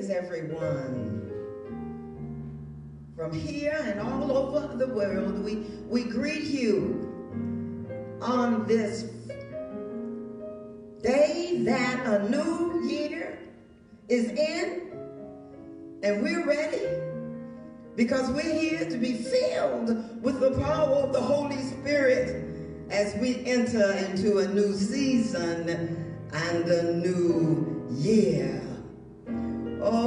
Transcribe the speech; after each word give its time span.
Greetings, 0.00 0.16
everyone. 0.16 1.30
From 3.14 3.34
here 3.34 3.78
and 3.84 4.00
all 4.00 4.32
over 4.32 4.74
the 4.74 4.86
world, 4.86 5.44
we, 5.44 5.56
we 5.88 6.04
greet 6.04 6.44
you 6.44 7.06
on 8.22 8.66
this 8.66 9.02
day 11.02 11.58
that 11.64 12.06
a 12.06 12.30
new 12.30 12.82
year 12.88 13.38
is 14.08 14.30
in, 14.30 14.90
and 16.02 16.22
we're 16.22 16.46
ready 16.46 16.86
because 17.94 18.30
we're 18.30 18.58
here 18.58 18.88
to 18.88 18.96
be 18.96 19.12
filled 19.12 20.22
with 20.22 20.40
the 20.40 20.52
power 20.62 20.94
of 20.94 21.12
the 21.12 21.20
Holy 21.20 21.60
Spirit 21.62 22.42
as 22.90 23.14
we 23.16 23.44
enter 23.44 23.92
into 23.92 24.38
a 24.38 24.48
new 24.48 24.74
season 24.74 26.16
and 26.32 26.64
a 26.70 26.94
new 26.94 27.86
year. 27.90 28.59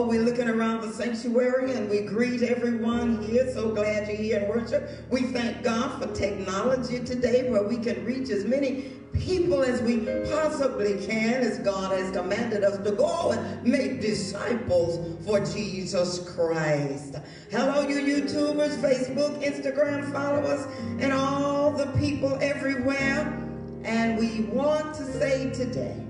We're 0.05 0.21
looking 0.21 0.49
around 0.49 0.81
the 0.81 0.91
sanctuary 0.91 1.71
and 1.71 1.89
we 1.89 2.01
greet 2.01 2.43
everyone 2.43 3.23
here. 3.23 3.49
So 3.53 3.73
glad 3.73 4.07
you're 4.07 4.17
here 4.17 4.39
in 4.39 4.49
worship. 4.49 4.89
We 5.09 5.21
thank 5.21 5.63
God 5.63 6.01
for 6.01 6.13
technology 6.13 6.99
today 6.99 7.49
where 7.49 7.63
we 7.63 7.77
can 7.77 8.03
reach 8.03 8.29
as 8.29 8.43
many 8.43 8.91
people 9.13 9.63
as 9.63 9.81
we 9.81 9.99
possibly 10.29 11.05
can 11.05 11.41
as 11.41 11.59
God 11.59 11.97
has 11.97 12.11
commanded 12.11 12.65
us 12.65 12.77
to 12.83 12.91
go 12.91 13.31
and 13.31 13.63
make 13.63 14.01
disciples 14.01 15.23
for 15.25 15.39
Jesus 15.39 16.29
Christ. 16.35 17.15
Hello, 17.49 17.87
you 17.87 17.99
YouTubers, 17.99 18.75
Facebook, 18.81 19.41
Instagram 19.41 20.11
followers, 20.11 20.67
and 20.99 21.13
all 21.13 21.71
the 21.71 21.87
people 21.97 22.37
everywhere. 22.41 23.39
And 23.85 24.17
we 24.17 24.41
want 24.41 24.95
to 24.95 25.05
say 25.13 25.49
today 25.51 26.03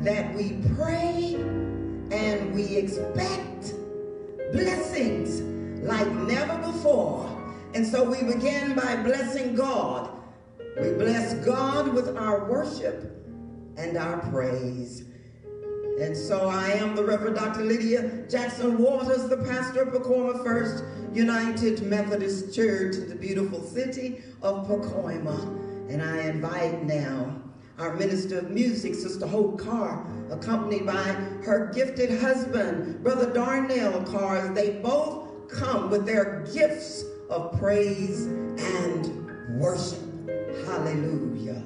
that 0.00 0.34
we 0.34 0.60
pray 0.74 1.36
and 2.10 2.54
we 2.54 2.76
expect 2.76 3.74
blessings 4.52 5.40
like 5.82 6.10
never 6.12 6.58
before. 6.58 7.32
And 7.74 7.86
so 7.86 8.04
we 8.04 8.22
begin 8.22 8.74
by 8.74 8.96
blessing 9.02 9.54
God. 9.54 10.10
We 10.80 10.92
bless 10.92 11.34
God 11.44 11.92
with 11.92 12.16
our 12.16 12.50
worship 12.50 13.12
and 13.76 13.96
our 13.96 14.18
praise. 14.30 15.04
And 16.00 16.14
so 16.16 16.48
I 16.48 16.68
am 16.72 16.94
the 16.94 17.02
Reverend 17.02 17.36
Dr. 17.36 17.62
Lydia 17.62 18.26
Jackson 18.28 18.76
Waters, 18.76 19.28
the 19.28 19.38
pastor 19.38 19.82
of 19.82 19.94
Pacoima 19.94 20.44
First 20.44 20.84
United 21.14 21.82
Methodist 21.82 22.54
Church 22.54 22.96
in 22.96 23.08
the 23.08 23.14
beautiful 23.14 23.62
city 23.62 24.22
of 24.42 24.66
Pacoima. 24.66 25.40
And 25.90 26.02
I 26.02 26.28
invite 26.28 26.82
now 26.84 27.42
our 27.78 27.94
minister 27.94 28.38
of 28.38 28.50
music, 28.50 28.94
Sister 28.94 29.26
Hope 29.26 29.60
Carr, 29.60 30.06
accompanied 30.30 30.86
by 30.86 31.02
her 31.44 31.70
gifted 31.74 32.20
husband, 32.20 33.02
Brother 33.02 33.32
Darnell 33.32 34.02
Carr. 34.04 34.54
They 34.54 34.80
both 34.80 35.48
come 35.48 35.90
with 35.90 36.06
their 36.06 36.46
gifts 36.52 37.04
of 37.28 37.58
praise 37.58 38.26
and 38.26 39.58
worship. 39.58 40.00
Hallelujah. 40.66 41.62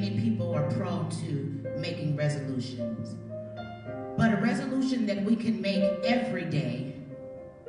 many 0.00 0.20
people 0.20 0.54
are 0.54 0.70
prone 0.70 1.10
to 1.10 1.60
making 1.76 2.14
resolutions. 2.14 3.16
But 4.16 4.32
a 4.32 4.36
resolution 4.36 5.06
that 5.06 5.24
we 5.24 5.34
can 5.34 5.60
make 5.60 5.82
every 6.04 6.44
day 6.44 6.94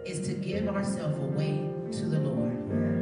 is 0.05 0.27
to 0.27 0.35
give 0.35 0.67
ourselves 0.67 1.17
away 1.17 1.67
to 1.91 2.05
the 2.05 2.19
Lord. 2.19 2.53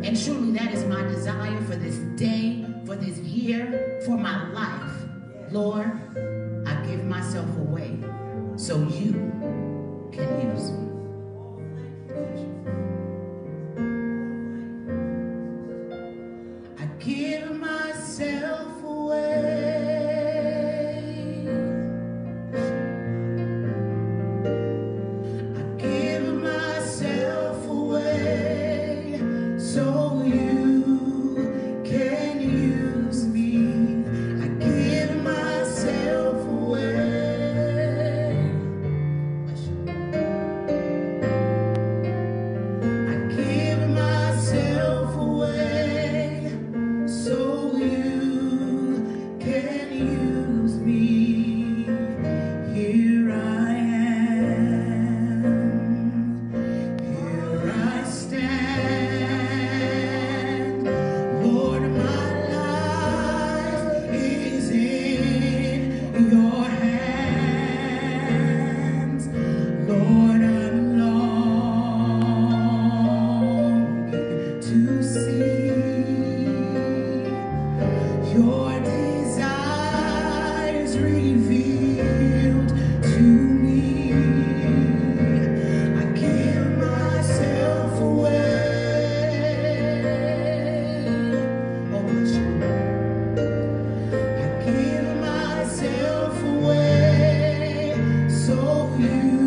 And 0.06 0.18
truly, 0.24 0.52
that 0.52 0.74
is 0.74 0.86
my 0.86 1.02
desire 1.04 1.62
for 1.64 1.76
this 1.76 1.98
day, 2.18 2.66
for 2.86 2.96
this 2.96 3.18
year, 3.18 4.02
for 4.06 4.18
my 4.18 4.50
life. 4.52 4.94
Lord, 5.52 5.92
I 6.66 6.86
give 6.86 7.04
myself 7.04 7.50
away 7.58 7.98
so 8.56 8.78
you 8.78 9.12
can 10.14 10.52
use 10.54 10.72
me. 10.72 10.97
you. 99.08 99.47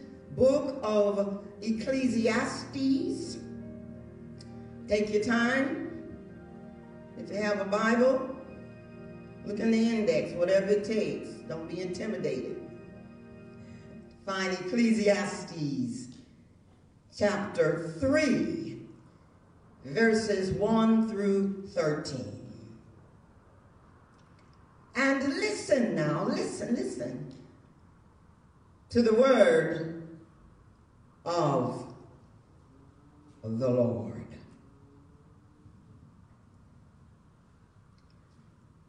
book 0.35 0.79
of 0.83 1.43
Ecclesiastes. 1.61 3.37
Take 4.87 5.13
your 5.13 5.23
time. 5.23 5.87
If 7.17 7.29
you 7.29 7.37
have 7.37 7.61
a 7.61 7.65
Bible, 7.65 8.35
look 9.45 9.59
in 9.59 9.71
the 9.71 9.89
index, 9.89 10.33
whatever 10.33 10.71
it 10.71 10.83
takes. 10.83 11.29
Don't 11.47 11.69
be 11.69 11.81
intimidated 11.81 12.61
find 14.25 14.53
Ecclesiastes 14.53 16.07
chapter 17.17 17.93
3, 17.99 18.79
verses 19.85 20.51
1 20.51 21.09
through 21.09 21.67
13. 21.67 22.25
And 24.95 25.27
listen 25.27 25.95
now, 25.95 26.23
listen, 26.23 26.75
listen 26.75 27.33
to 28.89 29.01
the 29.01 29.13
word 29.13 30.00
of 31.25 31.93
the 33.43 33.69
Lord. 33.69 34.25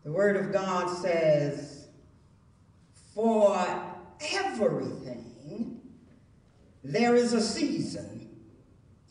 The 0.04 0.12
word 0.12 0.36
of 0.36 0.52
God 0.52 0.88
says, 0.88 1.86
For 3.14 3.56
everything, 4.32 5.80
there 6.82 7.14
is 7.14 7.32
a 7.32 7.40
season 7.40 8.28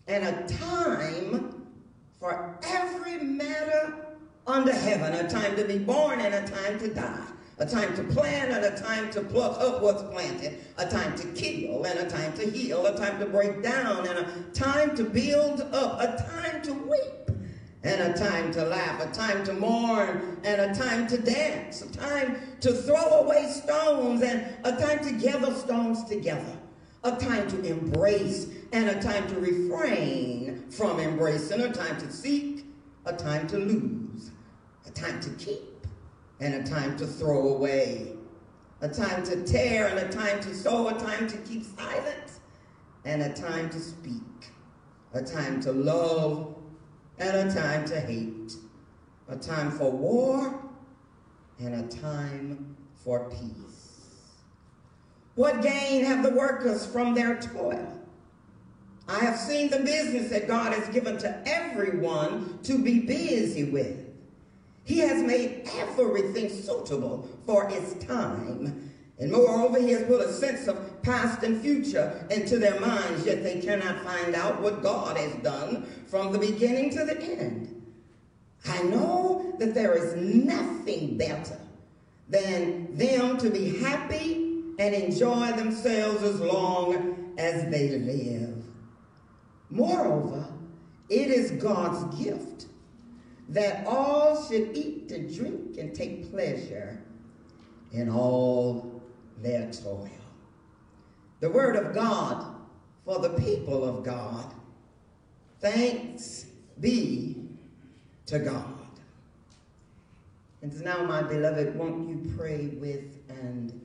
and 0.08 0.26
a 0.26 0.54
time 0.54 1.66
for 2.20 2.60
every 2.64 3.18
matter 3.20 3.96
under 4.46 4.74
heaven, 4.74 5.14
a 5.14 5.30
time 5.30 5.56
to 5.56 5.64
be 5.64 5.78
born 5.78 6.20
and 6.20 6.34
a 6.34 6.52
time 6.52 6.80
to 6.80 6.94
die, 6.94 7.28
a 7.60 7.66
time 7.66 7.96
to 7.96 8.04
plant 8.14 8.52
and 8.52 8.66
a 8.66 8.82
time 8.82 9.10
to 9.12 9.22
pluck 9.22 9.60
up 9.60 9.82
what's 9.82 10.04
planted, 10.04 10.60
a 10.78 10.88
time 10.88 11.16
to 11.16 11.28
kill 11.34 11.84
and 11.84 12.00
a 12.00 12.10
time 12.10 12.34
to 12.34 12.50
heal, 12.50 12.86
a 12.86 12.98
time 12.98 13.20
to 13.20 13.26
break 13.26 13.62
down 13.62 14.08
and 14.08 14.20
a 14.20 14.52
time 14.54 14.96
to 14.96 15.04
build 15.04 15.62
up, 15.74 16.00
a 16.02 16.18
time 16.30 16.62
to 16.64 16.74
weep 16.74 17.22
and 17.84 18.02
a 18.02 18.14
time 18.18 18.52
to 18.54 18.64
laugh, 18.64 19.02
a 19.02 19.12
time 19.12 19.44
to 19.44 19.54
mourn, 19.54 20.40
and 20.44 20.62
a 20.62 20.74
time 20.74 21.08
to 21.08 21.18
dance, 21.18 21.82
a 21.82 21.92
time 21.92 22.40
to 22.60 22.74
throw 22.74 23.22
away 23.22 23.48
stones, 23.48 24.22
and 24.22 24.46
a 24.64 24.76
time 24.76 25.04
to 25.04 25.12
gather 25.14 25.54
stones 25.54 26.04
together, 26.04 26.58
a 27.04 27.16
time 27.16 27.48
to 27.50 27.60
embrace, 27.64 28.48
and 28.72 28.88
a 28.88 29.02
time 29.02 29.28
to 29.28 29.36
refrain 29.40 30.64
from 30.70 31.00
embracing, 31.00 31.62
a 31.62 31.74
time 31.74 31.98
to 32.00 32.12
seek, 32.12 32.66
a 33.06 33.14
time 33.14 33.48
to 33.48 33.58
lose, 33.58 34.30
a 34.86 34.92
time 34.92 35.20
to 35.20 35.30
keep, 35.32 35.71
and 36.42 36.56
a 36.56 36.64
time 36.64 36.98
to 36.98 37.06
throw 37.06 37.54
away, 37.54 38.14
a 38.82 38.90
time 38.90 39.24
to 39.24 39.44
tear, 39.46 39.88
and 39.88 40.00
a 40.00 40.10
time 40.10 40.42
to 40.42 40.54
sow, 40.54 40.90
a 40.90 40.94
time 40.94 41.28
to 41.28 41.38
keep 41.38 41.64
silent, 41.64 42.40
and 43.06 43.22
a 43.22 43.32
time 43.32 43.70
to 43.70 43.80
speak, 43.80 44.50
a 45.14 45.22
time 45.22 45.62
to 45.62 45.72
love, 45.72 46.56
and 47.20 47.50
a 47.50 47.54
time 47.54 47.86
to 47.86 48.00
hate, 48.00 48.56
a 49.30 49.38
time 49.38 49.70
for 49.70 49.92
war, 49.92 50.60
and 51.60 51.76
a 51.76 51.88
time 51.96 52.76
for 52.96 53.30
peace. 53.30 54.32
What 55.36 55.62
gain 55.62 56.04
have 56.06 56.24
the 56.24 56.32
workers 56.32 56.86
from 56.86 57.14
their 57.14 57.40
toil? 57.40 57.88
I 59.08 59.20
have 59.20 59.38
seen 59.38 59.70
the 59.70 59.80
business 59.80 60.30
that 60.32 60.48
God 60.48 60.74
has 60.74 60.88
given 60.90 61.18
to 61.20 61.42
everyone 61.46 62.60
to 62.64 62.80
be 62.80 63.00
busy 63.02 63.66
with. 63.66 64.01
He 64.84 65.00
has 65.00 65.22
made 65.24 65.70
everything 65.78 66.50
suitable 66.50 67.30
for 67.46 67.70
its 67.70 67.94
time. 68.06 68.90
And 69.20 69.32
moreover, 69.32 69.80
he 69.80 69.92
has 69.92 70.04
put 70.04 70.22
a 70.22 70.34
sense 70.34 70.68
of 70.68 71.04
past 71.04 71.44
and 71.44 71.62
future 71.62 72.26
into 72.32 72.58
their 72.58 72.80
minds, 72.80 73.26
yet 73.26 73.44
they 73.44 73.62
cannot 73.62 74.04
find 74.04 74.36
out 74.36 74.62
what 74.62 74.82
God 74.82 75.18
has 75.18 75.34
done 75.44 75.84
from 76.08 76.32
the 76.32 76.40
beginning 76.40 76.90
to 76.92 77.06
the 77.06 77.22
end. 77.22 77.82
I 78.68 78.82
know 78.84 79.56
that 79.60 79.74
there 79.74 79.94
is 79.94 80.16
nothing 80.16 81.18
better 81.18 81.60
than 82.30 82.96
them 82.98 83.38
to 83.38 83.50
be 83.50 83.78
happy 83.78 84.64
and 84.80 84.96
enjoy 84.96 85.52
themselves 85.52 86.24
as 86.24 86.40
long 86.40 87.36
as 87.38 87.70
they 87.70 87.90
live. 87.90 88.64
Moreover, 89.70 90.48
it 91.10 91.30
is 91.30 91.52
God's 91.52 92.24
gift 92.24 92.66
that 93.52 93.86
all 93.86 94.42
should 94.48 94.76
eat 94.76 95.12
and 95.12 95.34
drink 95.34 95.78
and 95.78 95.94
take 95.94 96.32
pleasure 96.32 97.02
in 97.92 98.10
all 98.10 99.04
their 99.42 99.70
toil. 99.72 100.10
The 101.42 101.50
word 101.50 101.76
of 101.76 101.94
God 101.94 102.56
for 103.04 103.20
the 103.20 103.32
people 103.32 103.84
of 103.84 104.06
God. 104.06 104.54
Thanks 105.60 106.46
be 106.80 107.50
to 108.28 108.40
God. 108.40 108.78
And 110.62 110.80
now, 110.84 111.04
my 111.04 111.22
beloved, 111.22 111.76
won't 111.76 112.08
you 112.08 112.34
pray 112.38 112.68
with 112.68 113.18
and 113.28 113.82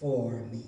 for 0.00 0.32
me? 0.50 0.64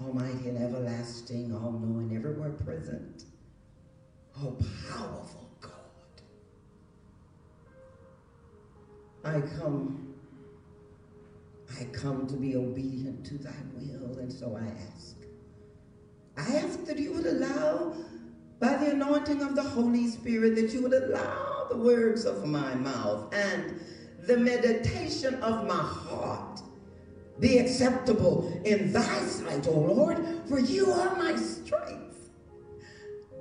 Almighty 0.00 0.48
and 0.48 0.58
everlasting, 0.58 1.54
all 1.54 1.72
knowing, 1.72 2.16
everywhere 2.16 2.50
present, 2.50 3.24
oh, 4.42 4.56
powerful 4.90 5.48
God. 5.60 5.72
I 9.24 9.40
come 9.40 10.04
I 11.80 11.84
come 11.86 12.26
to 12.28 12.36
be 12.36 12.56
obedient 12.56 13.24
to 13.26 13.38
thy 13.38 13.50
will, 13.74 14.18
and 14.18 14.32
so 14.32 14.56
I 14.56 14.66
ask. 14.94 15.16
I 16.36 16.58
ask 16.58 16.84
that 16.84 16.98
you 16.98 17.12
would 17.12 17.26
allow, 17.26 17.96
by 18.60 18.76
the 18.76 18.92
anointing 18.92 19.42
of 19.42 19.56
the 19.56 19.62
Holy 19.62 20.08
Spirit, 20.08 20.54
that 20.56 20.72
you 20.72 20.82
would 20.82 20.92
allow 20.92 21.66
the 21.68 21.76
words 21.76 22.24
of 22.24 22.46
my 22.46 22.74
mouth 22.74 23.32
and 23.34 23.80
the 24.20 24.36
meditation 24.36 25.34
of 25.42 25.66
my 25.66 25.74
heart 25.74 26.60
be 27.40 27.58
acceptable 27.58 28.60
in 28.64 28.92
thy 28.92 29.20
sight, 29.24 29.66
O 29.66 29.72
Lord, 29.72 30.24
for 30.48 30.60
you 30.60 30.92
are 30.92 31.16
my 31.16 31.34
strength 31.34 32.03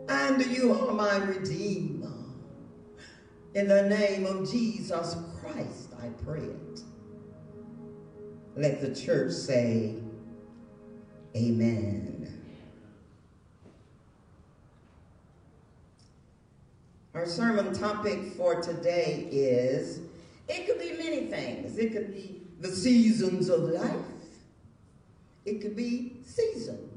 and 0.09 0.45
you 0.45 0.73
are 0.73 0.93
my 0.93 1.17
redeemer. 1.17 2.11
In 3.55 3.67
the 3.67 3.83
name 3.83 4.25
of 4.25 4.49
Jesus 4.49 5.15
Christ, 5.39 5.89
I 6.01 6.07
pray 6.23 6.41
it. 6.41 6.81
Let 8.55 8.81
the 8.81 8.93
church 8.93 9.31
say, 9.31 9.95
Amen. 11.35 12.13
Our 17.13 17.25
sermon 17.27 17.73
topic 17.73 18.33
for 18.33 18.61
today 18.61 19.27
is 19.31 20.01
it 20.47 20.65
could 20.65 20.79
be 20.79 20.93
many 20.93 21.27
things. 21.27 21.77
It 21.77 21.91
could 21.91 22.11
be 22.13 22.41
the 22.59 22.69
seasons 22.69 23.49
of 23.49 23.61
life, 23.63 23.93
it 25.45 25.61
could 25.61 25.75
be 25.75 26.17
seasons. 26.25 26.92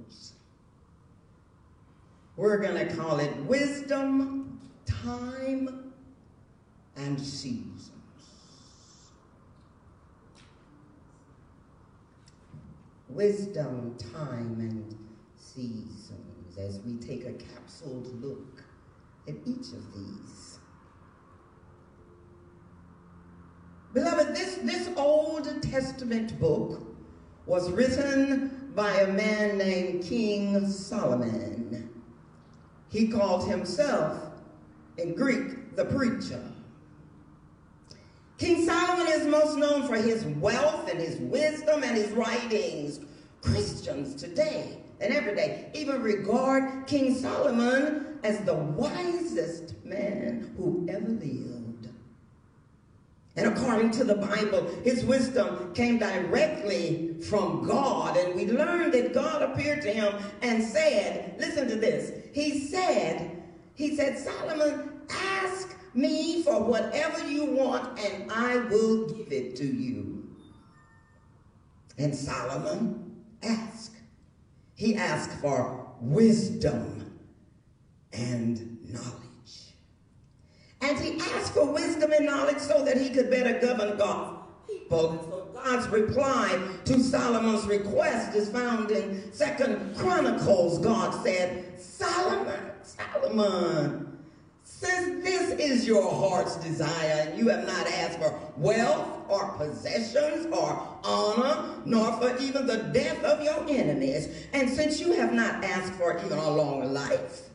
We're 2.36 2.58
going 2.58 2.86
to 2.86 2.94
call 2.94 3.18
it 3.18 3.34
wisdom, 3.44 4.60
time, 4.84 5.92
and 6.94 7.18
seasons. 7.18 7.90
Wisdom, 13.08 13.96
time, 14.12 14.56
and 14.60 14.94
seasons 15.36 16.58
as 16.58 16.80
we 16.80 16.96
take 16.96 17.24
a 17.24 17.32
capsuled 17.32 18.22
look 18.22 18.62
at 19.26 19.34
each 19.46 19.72
of 19.72 19.94
these. 19.94 20.58
Beloved, 23.94 24.36
this, 24.36 24.56
this 24.56 24.90
Old 24.98 25.62
Testament 25.62 26.38
book 26.38 26.82
was 27.46 27.70
written 27.70 28.70
by 28.74 28.92
a 28.92 29.10
man 29.10 29.56
named 29.56 30.04
King 30.04 30.68
Solomon. 30.68 31.85
He 32.96 33.08
called 33.08 33.46
himself, 33.46 34.22
in 34.96 35.14
Greek, 35.14 35.76
the 35.76 35.84
preacher. 35.84 36.42
King 38.38 38.64
Solomon 38.64 39.06
is 39.08 39.26
most 39.26 39.58
known 39.58 39.86
for 39.86 39.96
his 39.96 40.24
wealth 40.24 40.88
and 40.88 40.98
his 40.98 41.16
wisdom 41.16 41.82
and 41.82 41.94
his 41.94 42.10
writings. 42.12 43.00
Christians 43.42 44.14
today 44.14 44.78
and 45.02 45.12
every 45.12 45.34
day 45.34 45.70
even 45.74 46.00
regard 46.00 46.86
King 46.86 47.14
Solomon 47.14 48.18
as 48.24 48.38
the 48.46 48.54
wisest 48.54 49.74
man 49.84 50.54
who 50.56 50.86
ever 50.88 51.06
lived. 51.06 51.90
And 53.36 53.48
according 53.48 53.90
to 53.90 54.04
the 54.04 54.14
Bible, 54.14 54.74
his 54.82 55.04
wisdom 55.04 55.74
came 55.74 55.98
directly 55.98 57.16
from 57.28 57.66
God. 57.66 58.16
And 58.16 58.34
we 58.34 58.46
learn 58.46 58.90
that 58.92 59.12
God 59.12 59.42
appeared 59.42 59.82
to 59.82 59.92
him 59.92 60.14
and 60.40 60.64
said, 60.64 61.36
listen 61.38 61.68
to 61.68 61.76
this. 61.76 62.25
He 62.36 62.58
said, 62.58 63.42
he 63.76 63.96
said, 63.96 64.18
Solomon, 64.18 64.90
ask 65.08 65.74
me 65.94 66.42
for 66.42 66.62
whatever 66.62 67.26
you 67.26 67.46
want 67.46 67.98
and 67.98 68.30
I 68.30 68.58
will 68.58 69.08
give 69.08 69.32
it 69.32 69.56
to 69.56 69.64
you. 69.64 70.28
And 71.96 72.14
Solomon 72.14 73.22
asked. 73.42 73.92
He 74.74 74.96
asked 74.96 75.30
for 75.40 75.90
wisdom 75.98 77.16
and 78.12 78.84
knowledge. 78.92 79.72
And 80.82 80.98
he 80.98 81.18
asked 81.18 81.54
for 81.54 81.72
wisdom 81.72 82.12
and 82.12 82.26
knowledge 82.26 82.58
so 82.58 82.84
that 82.84 83.00
he 83.00 83.08
could 83.08 83.30
better 83.30 83.58
govern 83.60 83.96
God's 83.96 84.42
people. 84.68 85.35
God's 85.64 85.88
reply 85.88 86.60
to 86.84 87.00
Solomon's 87.00 87.64
request 87.66 88.36
is 88.36 88.50
found 88.50 88.90
in 88.90 89.32
Second 89.32 89.96
Chronicles. 89.96 90.78
God 90.78 91.12
said, 91.24 91.80
Solomon, 91.80 92.60
Solomon, 92.82 94.18
since 94.64 95.24
this 95.24 95.52
is 95.58 95.86
your 95.86 96.08
heart's 96.12 96.56
desire, 96.56 97.26
and 97.26 97.38
you 97.38 97.48
have 97.48 97.66
not 97.66 97.86
asked 97.86 98.18
for 98.18 98.38
wealth 98.58 99.08
or 99.28 99.52
possessions 99.52 100.46
or 100.52 100.86
honor, 101.02 101.80
nor 101.86 102.12
for 102.12 102.36
even 102.38 102.66
the 102.66 102.78
death 102.92 103.24
of 103.24 103.42
your 103.42 103.64
enemies, 103.68 104.46
and 104.52 104.68
since 104.68 105.00
you 105.00 105.12
have 105.12 105.32
not 105.32 105.64
asked 105.64 105.94
for 105.94 106.18
even 106.24 106.38
a 106.38 106.50
long 106.50 106.92
life, 106.92 107.48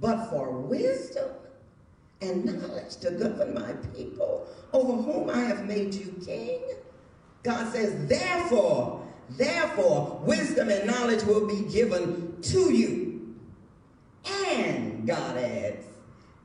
but 0.00 0.26
for 0.30 0.52
wisdom 0.52 1.28
and 2.22 2.44
knowledge 2.44 2.96
to 2.96 3.10
govern 3.10 3.52
my 3.52 3.72
people 3.96 4.46
over 4.72 5.02
whom 5.02 5.28
I 5.28 5.40
have 5.40 5.66
made 5.66 5.92
you 5.94 6.14
king, 6.24 6.60
God 7.46 7.72
says, 7.72 8.08
therefore, 8.08 9.06
therefore, 9.30 10.20
wisdom 10.24 10.68
and 10.68 10.84
knowledge 10.84 11.22
will 11.22 11.46
be 11.46 11.62
given 11.70 12.36
to 12.42 12.74
you. 12.74 13.36
And 14.48 15.06
God 15.06 15.36
adds, 15.36 15.86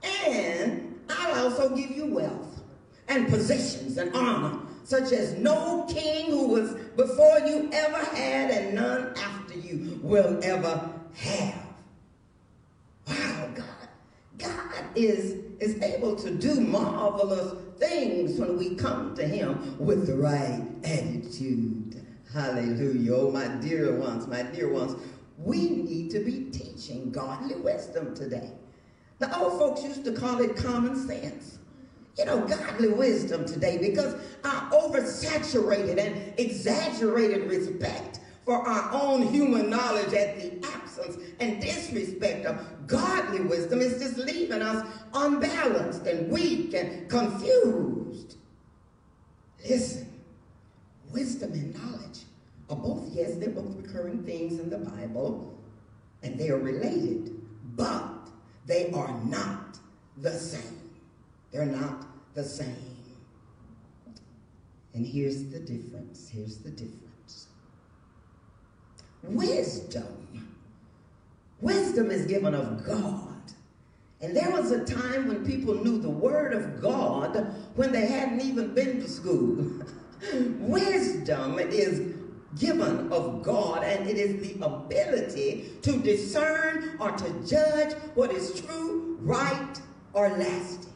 and 0.04 1.00
I'll 1.10 1.46
also 1.46 1.76
give 1.76 1.90
you 1.90 2.06
wealth 2.06 2.62
and 3.08 3.28
possessions 3.28 3.98
and 3.98 4.16
honor, 4.16 4.60
such 4.84 5.12
as 5.12 5.34
no 5.34 5.88
king 5.90 6.28
who 6.30 6.50
was 6.50 6.74
before 6.96 7.40
you 7.48 7.68
ever 7.74 8.06
had 8.16 8.52
and 8.52 8.76
none 8.76 9.16
after 9.18 9.58
you 9.58 10.00
will 10.04 10.40
ever 10.44 10.88
have. 11.16 11.66
Wow, 13.08 13.50
God. 13.56 13.66
God 14.38 14.86
is, 14.94 15.36
is 15.62 15.80
able 15.82 16.16
to 16.16 16.32
do 16.32 16.60
marvelous 16.60 17.54
things 17.78 18.40
when 18.40 18.58
we 18.58 18.76
come 18.76 19.16
to 19.16 19.26
him 19.26 19.78
with 19.78 20.08
the 20.08 20.16
right 20.16 20.64
attitude. 20.84 22.04
Hallelujah. 22.34 23.16
Oh, 23.16 23.32
my 23.32 23.48
dear 23.48 23.96
ones, 23.96 24.28
my 24.28 24.42
dear 24.42 24.74
ones, 24.74 25.00
we 25.38 25.70
need 25.70 26.10
to 26.12 26.20
be 26.20 26.50
teaching 26.52 27.12
godly 27.12 27.56
wisdom 27.56 28.16
today. 28.16 28.52
The 29.20 29.38
old 29.38 29.60
folks 29.60 29.84
used 29.84 30.04
to 30.06 30.14
call 30.14 30.42
it 30.42 30.56
common 30.56 30.96
sense. 31.08 31.60
You 32.18 32.26
know, 32.26 32.40
godly 32.48 32.90
wisdom 32.90 33.46
today 33.46 33.78
because 33.78 34.16
our 34.44 34.70
oversaturated 34.72 36.00
and 36.00 36.34
exaggerated 36.40 37.50
respect 37.50 38.21
for 38.46 38.68
our 38.68 38.90
own 38.92 39.22
human 39.22 39.70
knowledge 39.70 40.14
at 40.14 40.40
the 40.40 40.68
absence 40.68 41.18
and 41.40 41.62
disrespect 41.62 42.46
of 42.46 42.88
godly 42.88 43.42
wisdom 43.42 43.82
is 43.82 44.02
just 44.02 44.18
leaving 44.18 44.62
us 44.62 44.86
unbalanced 45.14 46.06
and 46.08 46.32
weak 46.32 46.74
and 46.74 47.10
confused. 47.10 48.38
Listen, 49.68 50.08
wisdom 51.12 51.54
and 51.54 51.74
knowledge 51.76 52.20
are 52.70 52.76
both, 52.76 53.10
yes, 53.14 53.36
they're 53.36 53.50
both 53.50 53.76
recurring 53.76 54.24
things 54.24 54.60
in 54.60 54.70
the 54.70 54.78
Bible, 54.78 55.58
and 56.24 56.38
they 56.38 56.50
are 56.50 56.58
related, 56.58 57.40
but 57.76 58.30
they 58.66 58.92
are 58.92 59.14
not 59.26 59.78
the 60.18 60.32
same. 60.32 60.80
They're 61.52 61.66
not 61.66 62.06
the 62.34 62.44
same. 62.44 62.76
And 64.94 65.06
here's 65.06 65.46
the 65.50 65.60
difference. 65.60 66.30
Here's 66.30 66.58
the 66.58 66.70
difference. 66.70 67.01
Wisdom. 69.24 70.48
Wisdom 71.60 72.10
is 72.10 72.26
given 72.26 72.56
of 72.56 72.84
God. 72.86 73.28
And 74.22 74.36
there 74.36 74.52
was 74.52 74.72
a 74.72 74.86
time 74.86 75.28
when 75.28 75.46
people 75.46 75.76
knew 75.76 76.00
the 76.00 76.10
word 76.10 76.54
of 76.54 76.82
God 76.82 77.56
when 77.76 77.92
they 77.92 78.06
hadn't 78.06 78.42
even 78.42 78.74
been 78.74 79.02
to 79.02 79.08
school. 79.08 79.66
Wisdom 80.60 81.58
is 81.60 82.16
given 82.60 83.12
of 83.12 83.42
God, 83.42 83.84
and 83.84 84.08
it 84.08 84.18
is 84.18 84.42
the 84.42 84.64
ability 84.66 85.72
to 85.82 85.98
discern 86.00 86.98
or 87.00 87.12
to 87.12 87.48
judge 87.48 87.94
what 88.16 88.32
is 88.32 88.62
true, 88.62 89.18
right, 89.22 89.82
or 90.14 90.30
lasting. 90.30 90.92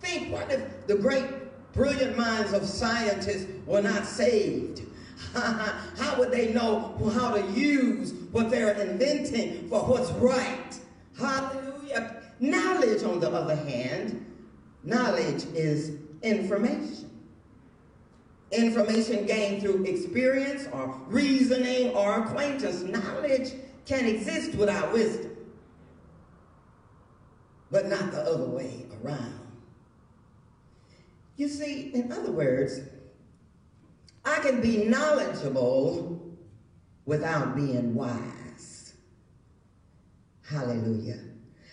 Think 0.00 0.32
what 0.32 0.50
if 0.52 0.86
the 0.86 0.96
great, 0.96 1.24
brilliant 1.72 2.18
minds 2.18 2.52
of 2.52 2.66
scientists 2.66 3.46
were 3.64 3.82
not 3.82 4.04
saved? 4.04 4.82
how 5.34 6.18
would 6.18 6.30
they 6.30 6.52
know 6.52 6.96
how 7.14 7.34
to 7.34 7.42
use 7.52 8.12
what 8.32 8.50
they're 8.50 8.74
inventing 8.74 9.68
for 9.68 9.80
what's 9.80 10.10
right? 10.12 10.78
Hallelujah. 11.18 12.22
Knowledge, 12.40 13.02
on 13.02 13.20
the 13.20 13.30
other 13.30 13.56
hand, 13.56 14.24
knowledge 14.84 15.44
is 15.54 15.98
information 16.22 17.06
information 18.52 19.26
gained 19.26 19.62
through 19.62 19.84
experience 19.84 20.68
or 20.72 21.00
reasoning 21.08 21.90
or 21.94 22.24
acquaintance. 22.24 22.82
Knowledge 22.82 23.52
can 23.84 24.06
exist 24.06 24.54
without 24.54 24.92
wisdom, 24.92 25.36
but 27.70 27.86
not 27.86 28.12
the 28.12 28.20
other 28.20 28.46
way 28.46 28.86
around. 29.02 29.40
You 31.36 31.48
see, 31.48 31.90
in 31.92 32.12
other 32.12 32.32
words, 32.32 32.80
I 34.26 34.40
can 34.40 34.60
be 34.60 34.84
knowledgeable 34.84 36.36
without 37.04 37.54
being 37.54 37.94
wise. 37.94 38.94
Hallelujah. 40.42 41.20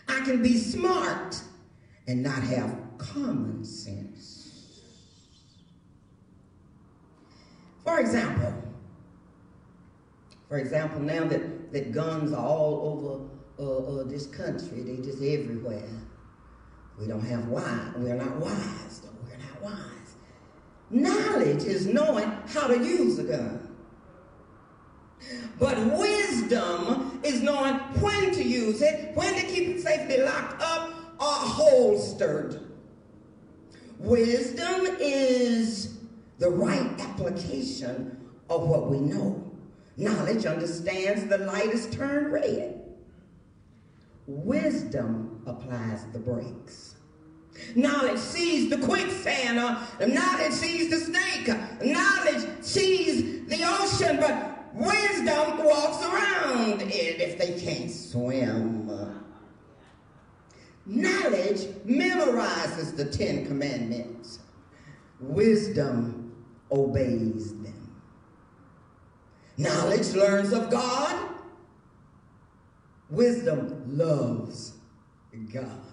I 0.08 0.22
can 0.22 0.44
be 0.44 0.58
smart 0.58 1.42
and 2.08 2.22
not 2.22 2.44
have 2.44 2.78
common 3.00 3.66
sense. 3.66 4.80
For 7.84 8.00
example, 8.00 8.54
for 10.48 10.58
example, 10.60 11.00
now 11.02 11.26
that, 11.26 11.74
that 11.74 11.92
guns 11.92 12.32
are 12.34 12.46
all 12.46 13.30
over 13.58 13.66
uh, 13.68 14.02
uh, 14.02 14.04
this 14.04 14.28
country, 14.28 14.84
they 14.84 14.98
just 14.98 15.22
everywhere. 15.22 15.90
We 17.00 17.08
don't 17.08 17.26
have 17.26 17.48
wise. 17.48 17.94
We're 17.98 18.16
not 18.16 18.38
wise. 18.38 19.00
Though. 19.00 19.10
We're 19.24 19.38
not 19.38 19.62
wise. 19.62 20.03
Knowledge 20.94 21.64
is 21.64 21.88
knowing 21.88 22.32
how 22.46 22.68
to 22.68 22.78
use 22.78 23.18
a 23.18 23.24
gun. 23.24 23.68
But 25.60 25.78
wisdom 25.98 27.20
is 27.24 27.42
knowing 27.42 27.76
when 28.00 28.32
to 28.32 28.44
use 28.44 28.82
it, 28.84 29.16
when 29.16 29.34
to 29.34 29.42
keep 29.42 29.70
it 29.70 29.82
safely 29.82 30.22
locked 30.22 30.62
up, 30.62 30.90
or 31.20 31.26
holstered. 31.26 32.60
Wisdom 33.98 34.86
is 35.00 35.98
the 36.38 36.52
right 36.52 36.92
application 37.00 38.16
of 38.50 38.68
what 38.68 38.92
we 38.92 39.00
know. 39.00 39.52
Knowledge 39.98 40.46
understands 40.46 41.26
the 41.26 41.40
light 41.40 41.70
is 41.70 41.88
turned 41.90 42.32
red. 42.32 42.84
Wisdom 44.28 45.42
applies 45.48 46.06
the 46.12 46.20
brakes. 46.20 46.93
Knowledge 47.76 48.20
sees 48.20 48.70
the 48.70 48.78
quicksand. 48.78 49.60
Uh, 49.60 49.84
knowledge 50.06 50.54
sees 50.54 50.90
the 50.90 50.98
snake. 50.98 51.48
Knowledge 51.84 52.48
sees 52.62 53.46
the 53.48 53.64
ocean, 53.64 54.18
but 54.20 54.74
wisdom 54.74 55.64
walks 55.64 56.04
around 56.06 56.82
it 56.82 57.22
if 57.22 57.38
they 57.38 57.60
can't 57.60 57.92
swim. 57.92 58.90
Knowledge 60.86 61.62
memorizes 61.86 62.96
the 62.96 63.06
Ten 63.06 63.46
Commandments. 63.46 64.40
Wisdom 65.20 66.36
obeys 66.72 67.54
them. 67.62 68.02
Knowledge 69.58 70.14
learns 70.14 70.52
of 70.52 70.70
God. 70.70 71.30
Wisdom 73.10 73.98
loves 73.98 74.74
God. 75.54 75.93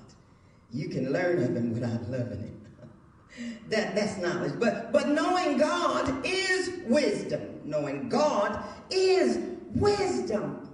You 0.72 0.88
can 0.88 1.12
learn 1.12 1.42
of 1.42 1.56
him 1.56 1.72
without 1.72 2.08
loving 2.08 2.40
him. 2.40 2.60
that, 3.68 3.94
that's 3.94 4.18
knowledge. 4.18 4.54
But, 4.58 4.92
but 4.92 5.08
knowing 5.08 5.58
God 5.58 6.24
is 6.24 6.80
wisdom. 6.86 7.60
Knowing 7.64 8.08
God 8.08 8.62
is 8.90 9.38
wisdom. 9.74 10.68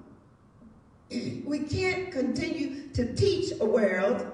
We 1.11 1.61
can't 1.61 2.11
continue 2.11 2.89
to 2.89 3.15
teach 3.15 3.53
a 3.61 3.65
world 3.65 4.27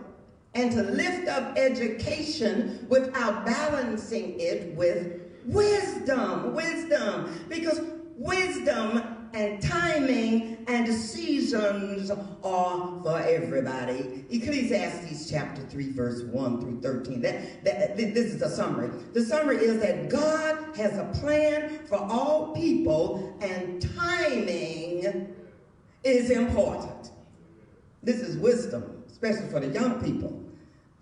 and 0.55 0.71
to 0.73 0.83
lift 0.83 1.29
up 1.29 1.57
education 1.57 2.87
without 2.89 3.47
balancing 3.47 4.39
it 4.41 4.75
with 4.75 5.21
wisdom. 5.45 6.55
Wisdom. 6.55 7.47
Because 7.49 7.81
wisdom 8.17 9.12
and 9.35 9.63
timing 9.63 10.65
and 10.69 10.93
seasons 10.93 12.11
are 12.11 13.01
for 13.03 13.19
everybody. 13.19 14.25
Ecclesiastes 14.31 15.31
chapter 15.31 15.63
3, 15.63 15.93
verse 15.93 16.23
1 16.23 16.61
through 16.61 16.81
13. 16.81 17.21
That, 17.21 17.65
that, 17.65 17.97
this 17.97 18.33
is 18.33 18.43
a 18.43 18.51
summary. 18.51 18.91
The 19.13 19.25
summary 19.25 19.59
is 19.59 19.81
that 19.81 20.09
God 20.09 20.77
has 20.77 20.99
a 20.99 21.05
plan 21.21 21.87
for 21.87 21.97
all 21.97 22.55
people 22.55 23.37
and 23.41 23.83
timing 23.97 25.35
is 26.05 26.31
important. 26.31 27.11
This 28.03 28.21
is 28.21 28.37
wisdom, 28.37 29.05
especially 29.11 29.49
for 29.49 29.61
the 29.61 29.69
young 29.69 30.03
people. 30.03 30.39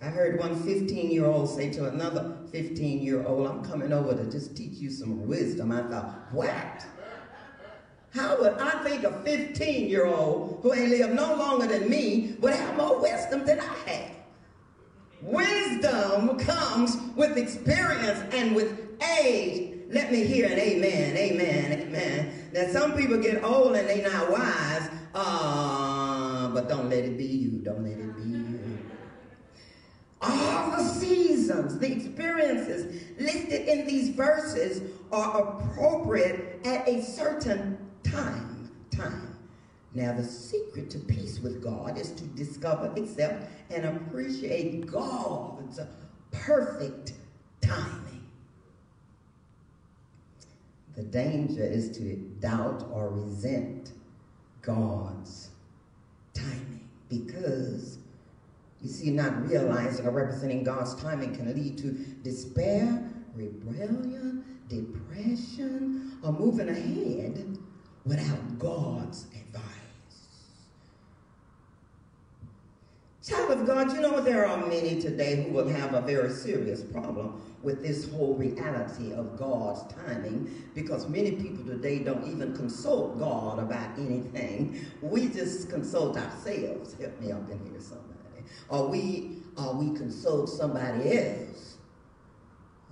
I 0.02 0.06
heard 0.06 0.38
one 0.38 0.62
15 0.62 1.10
year 1.10 1.26
old 1.26 1.48
say 1.48 1.70
to 1.70 1.88
another 1.88 2.36
15 2.50 3.02
year 3.02 3.26
old, 3.26 3.46
I'm 3.46 3.62
coming 3.62 3.92
over 3.92 4.14
to 4.14 4.30
just 4.30 4.56
teach 4.56 4.78
you 4.78 4.90
some 4.90 5.26
wisdom. 5.26 5.72
I 5.72 5.82
thought, 5.82 6.32
what? 6.32 6.86
How 8.14 8.40
would 8.40 8.54
I 8.54 8.70
think 8.82 9.04
a 9.04 9.12
15 9.22 9.88
year 9.88 10.06
old 10.06 10.60
who 10.62 10.74
ain't 10.74 10.90
lived 10.90 11.14
no 11.14 11.34
longer 11.34 11.66
than 11.66 11.88
me 11.88 12.36
would 12.40 12.54
have 12.54 12.76
more 12.76 13.00
wisdom 13.00 13.44
than 13.44 13.60
I 13.60 13.90
have? 13.90 14.10
Wisdom 15.22 16.38
comes 16.38 16.96
with 17.14 17.36
experience 17.36 18.22
and 18.34 18.54
with 18.56 18.78
age. 19.20 19.78
Let 19.90 20.10
me 20.10 20.24
hear 20.24 20.46
an 20.46 20.58
amen, 20.58 21.16
amen, 21.16 21.80
amen. 21.82 22.50
Now, 22.52 22.66
some 22.68 22.96
people 22.96 23.18
get 23.18 23.44
old 23.44 23.76
and 23.76 23.88
they 23.88 24.02
not 24.02 24.30
wise, 24.30 24.88
uh, 25.14 26.48
but 26.48 26.68
don't 26.68 26.88
let 26.88 27.04
it 27.04 27.18
be 27.18 27.26
you. 27.26 27.58
Don't 27.58 27.84
let 27.84 27.98
it 27.98 28.16
be 28.16 28.22
you. 28.22 28.78
All 30.22 30.70
the 30.70 30.84
seasons, 30.84 31.78
the 31.78 31.92
experiences 31.92 33.02
listed 33.18 33.68
in 33.68 33.86
these 33.86 34.10
verses 34.10 34.82
are 35.12 35.60
appropriate 35.60 36.60
at 36.64 36.88
a 36.88 37.02
certain 37.02 37.89
time. 38.04 38.70
Time. 38.90 39.36
Now, 39.94 40.12
the 40.12 40.24
secret 40.24 40.90
to 40.90 40.98
peace 40.98 41.40
with 41.40 41.62
God 41.62 41.98
is 41.98 42.12
to 42.12 42.24
discover, 42.24 42.92
accept, 42.96 43.50
and 43.70 43.84
appreciate 43.84 44.86
God's 44.86 45.80
perfect 46.30 47.14
timing. 47.60 48.26
The 50.94 51.02
danger 51.02 51.64
is 51.64 51.90
to 51.98 52.16
doubt 52.40 52.86
or 52.92 53.10
resent 53.10 53.92
God's 54.62 55.50
timing 56.34 56.88
because 57.08 57.98
you 58.82 58.88
see, 58.88 59.10
not 59.10 59.46
realizing 59.46 60.06
or 60.06 60.10
representing 60.10 60.64
God's 60.64 60.94
timing 60.94 61.34
can 61.34 61.54
lead 61.54 61.76
to 61.78 61.90
despair, 62.22 63.10
rebellion, 63.34 64.44
depression, 64.68 66.18
or 66.22 66.32
moving 66.32 66.68
ahead 66.68 67.58
without 68.04 68.58
God's 68.58 69.26
advice. 69.26 69.64
Child 73.22 73.60
of 73.60 73.66
God, 73.66 73.92
you 73.92 74.00
know 74.00 74.20
there 74.20 74.46
are 74.46 74.66
many 74.66 75.00
today 75.00 75.44
who 75.44 75.52
will 75.52 75.68
have 75.68 75.94
a 75.94 76.00
very 76.00 76.30
serious 76.30 76.82
problem 76.82 77.40
with 77.62 77.82
this 77.82 78.10
whole 78.10 78.34
reality 78.34 79.12
of 79.12 79.36
God's 79.36 79.82
timing 79.92 80.50
because 80.74 81.08
many 81.08 81.32
people 81.32 81.64
today 81.64 81.98
don't 81.98 82.26
even 82.26 82.56
consult 82.56 83.18
God 83.18 83.58
about 83.58 83.98
anything. 83.98 84.86
We 85.02 85.28
just 85.28 85.68
consult 85.68 86.16
ourselves. 86.16 86.94
Help 86.98 87.20
me 87.20 87.32
up 87.32 87.50
in 87.50 87.58
here, 87.70 87.80
somebody. 87.80 88.48
Or 88.70 88.88
we, 88.88 89.42
or 89.58 89.74
we 89.74 89.94
consult 89.96 90.48
somebody 90.48 91.18
else. 91.18 91.69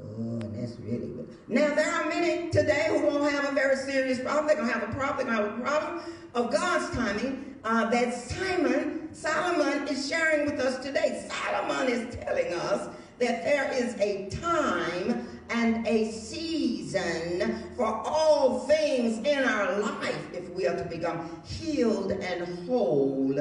Oh, 0.01 0.39
that's 0.55 0.79
really 0.81 1.09
good. 1.09 1.29
Now, 1.49 1.75
there 1.75 1.91
are 1.91 2.09
many 2.09 2.51
today 2.51 2.87
who 2.89 3.07
won't 3.07 3.33
have 3.33 3.51
a 3.51 3.53
very 3.53 3.77
serious 3.77 4.21
problem. 4.21 4.47
They're 4.47 4.57
going 4.57 4.69
to 4.69 4.75
have 4.75 4.89
a 4.89 4.93
problem. 4.93 5.27
They're 5.27 5.37
going 5.37 5.49
to 5.49 5.55
have 5.55 5.59
a 5.59 5.63
problem 5.63 6.15
of 6.35 6.53
God's 6.53 6.95
timing 6.95 7.57
uh, 7.65 7.91
that 7.91 8.15
Simon, 8.15 9.09
Solomon 9.13 9.89
is 9.89 10.09
sharing 10.09 10.47
with 10.47 10.61
us 10.61 10.85
today. 10.85 11.29
Solomon 11.29 11.89
is 11.89 12.15
telling 12.15 12.53
us 12.55 12.89
that 13.19 13.43
there 13.43 13.73
is 13.73 13.95
a 13.97 14.29
time 14.31 15.27
and 15.51 15.87
a 15.87 16.11
season 16.13 17.65
for 17.77 17.87
all 17.87 18.61
things 18.61 19.19
in 19.27 19.43
our 19.45 19.81
life 19.81 20.33
if 20.33 20.49
we 20.51 20.67
are 20.67 20.77
to 20.77 20.85
become 20.85 21.43
healed 21.45 22.13
and 22.13 22.69
whole 22.69 23.35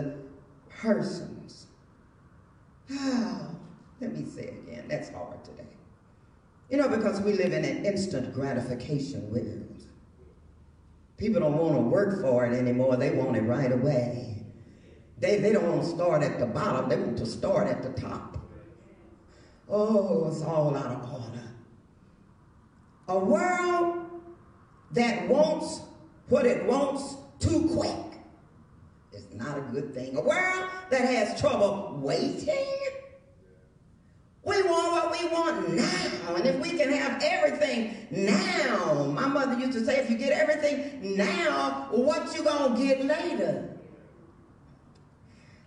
persons. 0.69 1.67
Let 2.89 4.15
me 4.15 4.25
say 4.25 4.55
again, 4.65 4.85
that's 4.87 5.09
hard 5.09 5.43
today. 5.43 5.66
You 6.69 6.77
know, 6.77 6.89
because 6.89 7.21
we 7.21 7.33
live 7.33 7.53
in 7.53 7.63
an 7.63 7.85
instant 7.85 8.33
gratification 8.33 9.31
world. 9.31 9.85
People 11.17 11.41
don't 11.41 11.57
want 11.57 11.75
to 11.75 11.81
work 11.81 12.21
for 12.21 12.45
it 12.45 12.53
anymore. 12.53 12.97
They 12.97 13.11
want 13.11 13.37
it 13.37 13.41
right 13.41 13.71
away. 13.71 14.43
They, 15.19 15.37
they 15.37 15.51
don't 15.51 15.67
want 15.67 15.83
to 15.83 15.89
start 15.89 16.21
at 16.21 16.39
the 16.39 16.45
bottom. 16.45 16.89
They 16.89 16.97
want 16.97 17.17
to 17.17 17.25
start 17.25 17.67
at 17.67 17.81
the 17.81 17.89
top. 17.99 18.37
Oh, 19.69 20.27
it's 20.29 20.41
all 20.43 20.75
out 20.75 20.91
of 20.91 21.13
order. 21.13 21.43
A 23.07 23.17
world 23.17 24.21
that 24.91 25.27
wants 25.27 25.81
what 26.29 26.45
it 26.45 26.65
wants 26.65 27.15
too 27.39 27.69
quick 27.73 28.21
is 29.13 29.25
not 29.33 29.57
a 29.57 29.61
good 29.61 29.93
thing. 29.93 30.17
A 30.17 30.21
world 30.21 30.69
that 30.89 31.01
has 31.01 31.39
trouble 31.39 31.97
waiting. 32.01 32.49
We 34.47 34.63
want 34.63 34.91
what 34.93 35.11
we 35.11 35.27
want 35.27 35.75
now. 35.75 36.35
And 36.35 36.47
if 36.47 36.57
we 36.61 36.69
can 36.69 36.89
have 36.93 37.21
everything 37.21 38.07
now, 38.11 39.03
my 39.03 39.27
mother 39.27 39.59
used 39.59 39.73
to 39.73 39.83
say, 39.83 39.97
if 39.97 40.09
you 40.09 40.17
get 40.17 40.31
everything 40.31 41.17
now, 41.17 41.89
what 41.91 42.33
you 42.33 42.45
gonna 42.45 42.77
get 42.77 43.03
later? 43.03 43.77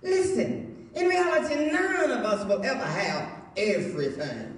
Listen, 0.03 0.88
in 0.95 1.07
reality, 1.07 1.71
none 1.71 2.11
of 2.11 2.25
us 2.25 2.47
will 2.47 2.64
ever 2.64 2.87
have 2.87 3.29
everything. 3.55 4.57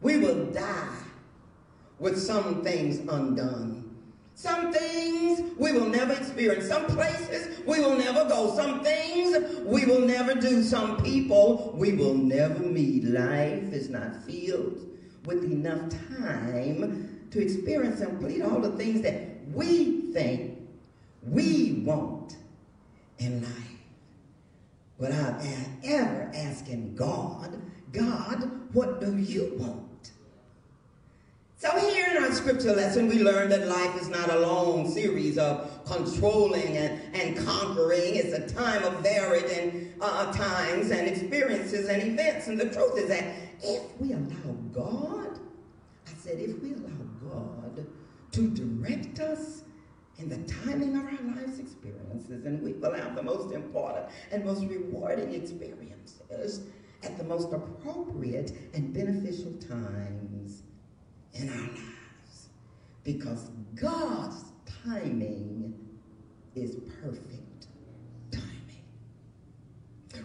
We 0.00 0.18
will 0.18 0.52
die 0.52 1.02
with 1.98 2.22
some 2.22 2.62
things 2.62 3.00
undone. 3.00 3.77
Some 4.38 4.72
things 4.72 5.40
we 5.58 5.72
will 5.72 5.88
never 5.88 6.12
experience. 6.12 6.68
Some 6.68 6.86
places 6.86 7.58
we 7.66 7.80
will 7.80 7.98
never 7.98 8.24
go. 8.24 8.54
Some 8.54 8.84
things 8.84 9.36
we 9.64 9.84
will 9.84 10.02
never 10.06 10.32
do. 10.36 10.62
Some 10.62 11.02
people 11.02 11.74
we 11.74 11.94
will 11.94 12.14
never 12.14 12.60
meet. 12.60 13.02
Life 13.02 13.72
is 13.72 13.88
not 13.88 14.14
filled 14.22 14.86
with 15.24 15.42
enough 15.42 15.90
time 16.20 17.26
to 17.32 17.42
experience 17.42 18.00
and 18.00 18.10
complete 18.10 18.40
all 18.42 18.60
the 18.60 18.70
things 18.76 19.00
that 19.02 19.44
we 19.52 20.12
think 20.12 20.56
we 21.24 21.82
want 21.84 22.36
in 23.18 23.42
life 23.42 23.52
without 24.98 25.42
ever 25.82 26.30
asking 26.32 26.94
God, 26.94 27.60
God, 27.90 28.48
what 28.72 29.00
do 29.00 29.18
you 29.18 29.54
want? 29.58 29.87
So 31.60 31.76
here 31.90 32.06
in 32.08 32.22
our 32.22 32.30
scripture 32.30 32.72
lesson, 32.72 33.08
we 33.08 33.20
learned 33.20 33.50
that 33.50 33.66
life 33.66 34.00
is 34.00 34.08
not 34.08 34.30
a 34.30 34.38
long 34.38 34.88
series 34.88 35.38
of 35.38 35.84
controlling 35.86 36.76
and, 36.76 37.16
and 37.16 37.36
conquering. 37.44 38.14
It's 38.14 38.32
a 38.32 38.46
time 38.54 38.84
of 38.84 39.00
varied 39.00 39.46
and, 39.46 39.92
uh, 40.00 40.32
times 40.32 40.92
and 40.92 41.08
experiences 41.08 41.88
and 41.88 42.00
events. 42.00 42.46
And 42.46 42.60
the 42.60 42.66
truth 42.66 42.96
is 42.96 43.08
that 43.08 43.34
if 43.60 43.82
we 44.00 44.12
allow 44.12 44.52
God, 44.72 45.40
I 46.06 46.12
said, 46.20 46.38
if 46.38 46.62
we 46.62 46.74
allow 46.74 46.94
God 47.28 47.84
to 48.30 48.48
direct 48.50 49.18
us 49.18 49.64
in 50.18 50.28
the 50.28 50.38
timing 50.62 50.96
of 50.96 51.06
our 51.06 51.34
life's 51.34 51.58
experiences, 51.58 52.46
and 52.46 52.62
we 52.62 52.74
will 52.74 52.94
have 52.94 53.16
the 53.16 53.22
most 53.24 53.52
important 53.52 54.06
and 54.30 54.44
most 54.44 54.62
rewarding 54.62 55.34
experiences 55.34 56.68
at 57.02 57.18
the 57.18 57.24
most 57.24 57.52
appropriate 57.52 58.52
and 58.74 58.94
beneficial 58.94 59.52
times 59.54 60.37
in 61.34 61.48
our 61.48 61.56
lives. 61.56 62.48
Because 63.04 63.50
God's 63.74 64.44
timing 64.84 65.74
is 66.54 66.76
perfect 67.02 67.66
timing. 68.30 68.84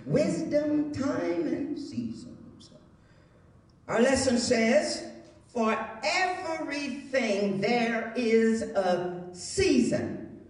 Wisdom, 0.06 0.92
time, 0.92 1.48
and 1.48 1.80
seasons. 1.80 2.72
Our 3.88 4.02
lesson 4.02 4.38
says, 4.38 5.06
for 5.48 5.78
everything 6.04 7.62
there 7.62 8.12
is 8.16 8.64
a 8.64 9.24
season. 9.34 10.42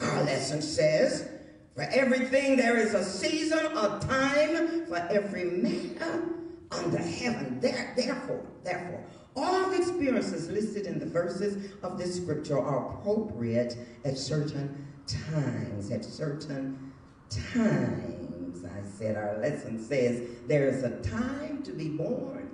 Our 0.00 0.24
lesson 0.24 0.62
says, 0.62 1.28
for 1.74 1.82
everything 1.82 2.56
there 2.56 2.76
is 2.76 2.94
a 2.94 3.04
season, 3.04 3.58
a 3.58 3.98
time 4.00 4.86
for 4.86 4.96
every 5.10 5.44
matter 5.44 6.22
under 6.70 6.98
heaven. 6.98 7.58
There, 7.60 7.92
therefore, 7.96 8.44
therefore, 8.62 9.04
all 9.36 9.70
the 9.70 9.76
experiences 9.76 10.48
listed 10.48 10.86
in 10.86 10.98
the 10.98 11.06
verses 11.06 11.72
of 11.82 11.98
this 11.98 12.16
scripture 12.16 12.58
are 12.58 12.94
appropriate 12.94 13.76
at 14.04 14.16
certain 14.16 14.86
times. 15.06 15.90
At 15.90 16.04
certain 16.04 16.92
times. 17.30 18.64
I 18.64 18.82
said 18.96 19.16
our 19.16 19.38
lesson 19.38 19.82
says 19.82 20.28
there 20.46 20.68
is 20.68 20.84
a 20.84 21.00
time 21.02 21.62
to 21.64 21.72
be 21.72 21.88
born 21.88 22.50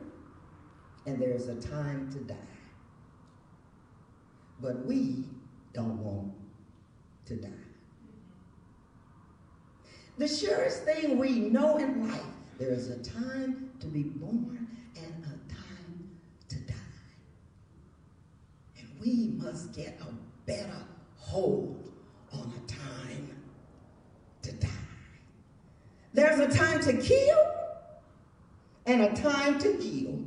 and 1.06 1.20
there's 1.20 1.48
a 1.48 1.56
time 1.56 2.10
to 2.12 2.18
die. 2.18 2.36
But 4.60 4.84
we 4.86 5.24
don't 5.72 5.98
want 6.02 6.32
to 7.26 7.36
die. 7.36 7.48
The 10.18 10.28
surest 10.28 10.84
thing 10.84 11.16
we 11.16 11.38
know 11.38 11.78
in 11.78 12.08
life, 12.08 12.20
there 12.58 12.70
is 12.70 12.90
a 12.90 13.02
time 13.02 13.70
to 13.80 13.86
be 13.86 14.02
born 14.02 14.68
and 14.96 15.24
a 15.24 15.52
time 15.52 16.10
to 16.50 16.56
die. 16.56 16.74
And 18.78 18.88
we 19.00 19.32
must 19.36 19.74
get 19.74 19.98
a 20.02 20.12
better 20.46 20.84
hold 21.16 21.90
on 22.32 22.52
a 22.56 22.70
time 22.70 23.30
to 24.42 24.52
die. 24.52 24.68
There's 26.12 26.38
a 26.40 26.56
time 26.56 26.80
to 26.82 26.92
kill 26.96 27.38
and 28.86 29.02
a 29.02 29.14
time 29.14 29.58
to 29.60 29.76
heal. 29.76 30.18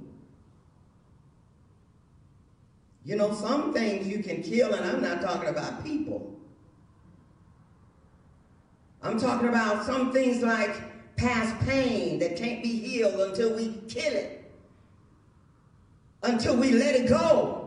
You 3.06 3.18
know, 3.18 3.34
some 3.34 3.74
things 3.74 4.08
you 4.08 4.24
can 4.24 4.42
kill, 4.42 4.74
and 4.74 4.86
I'm 4.86 5.02
not 5.02 5.22
talking 5.22 5.50
about 5.50 5.84
people. 5.84 6.34
I'm 9.02 9.20
talking 9.20 9.50
about 9.50 9.86
some 9.86 10.14
things 10.14 10.42
like 10.42 11.18
past 11.18 11.60
pain 11.68 12.20
that 12.20 12.38
can't 12.38 12.64
be 12.64 12.80
healed 12.80 13.20
until 13.20 13.54
we 13.54 13.74
kill 13.90 14.14
it, 14.14 14.50
until 16.24 16.56
we 16.56 16.72
let 16.72 16.96
it 16.96 17.10
go. 17.10 17.62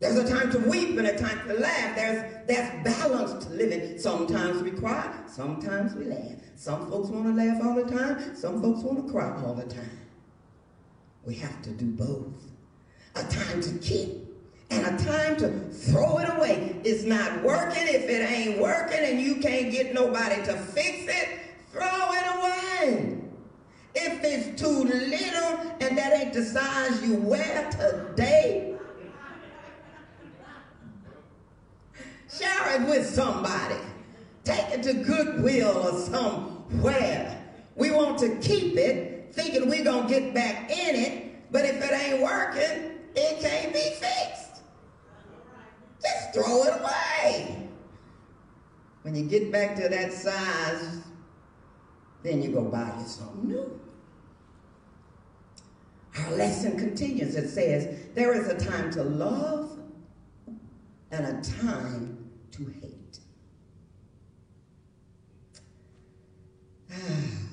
There's 0.00 0.16
a 0.16 0.28
time 0.28 0.50
to 0.52 0.58
weep 0.58 0.96
and 0.96 1.06
a 1.08 1.18
time 1.18 1.46
to 1.48 1.54
laugh. 1.54 1.96
There's, 1.96 2.46
there's 2.46 2.84
balance 2.84 3.44
to 3.44 3.52
living. 3.52 3.98
Sometimes 3.98 4.62
we 4.62 4.70
cry, 4.70 5.12
sometimes 5.26 5.94
we 5.94 6.04
laugh. 6.04 6.36
Some 6.54 6.88
folks 6.90 7.08
want 7.08 7.26
to 7.26 7.32
laugh 7.32 7.62
all 7.64 7.74
the 7.74 7.90
time, 7.90 8.36
some 8.36 8.62
folks 8.62 8.82
want 8.82 9.04
to 9.04 9.12
cry 9.12 9.42
all 9.44 9.54
the 9.54 9.64
time. 9.64 9.98
We 11.24 11.34
have 11.34 11.62
to 11.62 11.70
do 11.70 11.86
both 11.86 12.48
a 13.16 13.24
time 13.24 13.60
to 13.60 13.78
keep 13.78 14.28
and 14.70 14.86
a 14.86 15.04
time 15.04 15.36
to 15.36 15.50
throw 15.70 16.18
it 16.18 16.28
away. 16.28 16.76
It's 16.84 17.04
not 17.04 17.42
working. 17.42 17.82
If 17.88 18.08
it 18.08 18.30
ain't 18.30 18.60
working 18.60 19.00
and 19.00 19.20
you 19.20 19.36
can't 19.36 19.72
get 19.72 19.94
nobody 19.94 20.36
to 20.44 20.54
fix 20.54 21.12
it, 21.12 21.40
throw 21.72 21.82
it 21.84 22.36
away. 22.36 23.18
If 23.94 24.22
it's 24.22 24.60
too 24.60 24.84
little 24.84 25.76
and 25.80 25.98
that 25.98 26.12
ain't 26.12 26.32
the 26.34 26.44
size 26.44 27.02
you 27.02 27.14
wear 27.16 27.68
today, 27.70 28.67
share 32.30 32.80
it 32.80 32.88
with 32.88 33.06
somebody. 33.06 33.76
Take 34.44 34.70
it 34.70 34.82
to 34.84 34.94
Goodwill 34.94 35.88
or 35.88 35.98
somewhere. 36.00 37.44
We 37.76 37.90
want 37.90 38.18
to 38.20 38.36
keep 38.36 38.76
it, 38.76 39.32
thinking 39.32 39.68
we're 39.68 39.84
going 39.84 40.08
to 40.08 40.08
get 40.08 40.34
back 40.34 40.70
in 40.70 40.96
it, 40.96 41.52
but 41.52 41.64
if 41.64 41.82
it 41.82 41.92
ain't 41.92 42.22
working, 42.22 42.98
it 43.14 43.40
can't 43.40 43.72
be 43.72 43.80
fixed. 43.80 44.62
Just 46.02 46.34
throw 46.34 46.64
it 46.64 46.80
away. 46.80 47.68
When 49.02 49.14
you 49.14 49.24
get 49.24 49.50
back 49.52 49.76
to 49.76 49.88
that 49.88 50.12
size, 50.12 51.02
then 52.22 52.42
you 52.42 52.50
go 52.50 52.62
buy 52.62 52.92
you 52.98 53.06
something 53.06 53.48
new. 53.48 53.80
Our 56.18 56.32
lesson 56.32 56.76
continues. 56.76 57.36
It 57.36 57.48
says, 57.48 58.08
there 58.14 58.34
is 58.34 58.48
a 58.48 58.58
time 58.58 58.90
to 58.92 59.04
love 59.04 59.78
and 61.10 61.26
a 61.26 61.50
time 61.62 62.17
to 62.52 62.66
hate. 62.80 63.20
then 66.90 67.48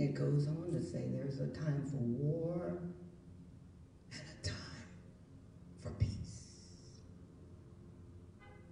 it 0.00 0.14
goes 0.14 0.48
on 0.48 0.72
to 0.72 0.82
say 0.82 1.06
there's 1.12 1.40
a 1.40 1.48
time 1.48 1.84
for 1.90 1.98
war 1.98 2.78
And 4.12 4.20
a 4.20 4.48
time 4.48 4.88
for 5.82 5.90
peace. 5.92 7.00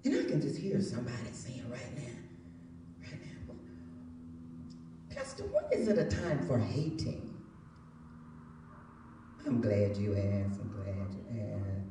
And 0.05 0.15
I 0.17 0.25
can 0.31 0.41
just 0.41 0.59
hear 0.59 0.81
somebody 0.81 1.33
saying 1.33 1.69
right 1.71 1.97
now, 1.97 2.19
right 3.03 3.21
now, 3.23 3.55
Pastor, 5.17 5.45
when 5.45 5.65
is 5.73 5.89
it 5.89 5.99
a 5.99 6.07
time 6.07 6.47
for 6.47 6.59
hating? 6.59 7.23
I'm 9.47 9.61
glad 9.61 9.97
you 9.97 10.17
asked. 10.17 10.61
I'm 10.61 10.73
glad 10.73 11.15
you 11.15 11.41
asked. 11.41 11.89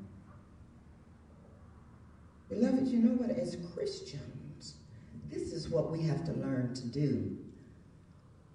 Beloved, 2.53 2.87
you 2.87 2.99
know 2.99 3.15
what? 3.15 3.31
As 3.31 3.57
Christians, 3.73 4.75
this 5.27 5.53
is 5.53 5.69
what 5.69 5.91
we 5.91 6.03
have 6.03 6.23
to 6.25 6.33
learn 6.33 6.75
to 6.75 6.87
do. 6.87 7.35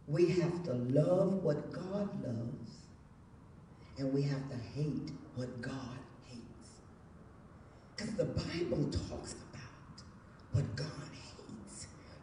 We 0.06 0.28
have 0.40 0.62
to 0.64 0.74
love 0.74 1.42
what 1.42 1.72
God 1.72 2.08
loves, 2.24 2.70
and 3.98 4.12
we 4.12 4.22
have 4.22 4.48
to 4.50 4.56
hate 4.56 5.10
what 5.34 5.60
God 5.60 5.98
hates. 6.26 6.70
Because 7.96 8.14
the 8.14 8.26
Bible 8.26 8.88
talks 8.90 9.32
about 9.32 10.02
what 10.52 10.76
God 10.76 10.86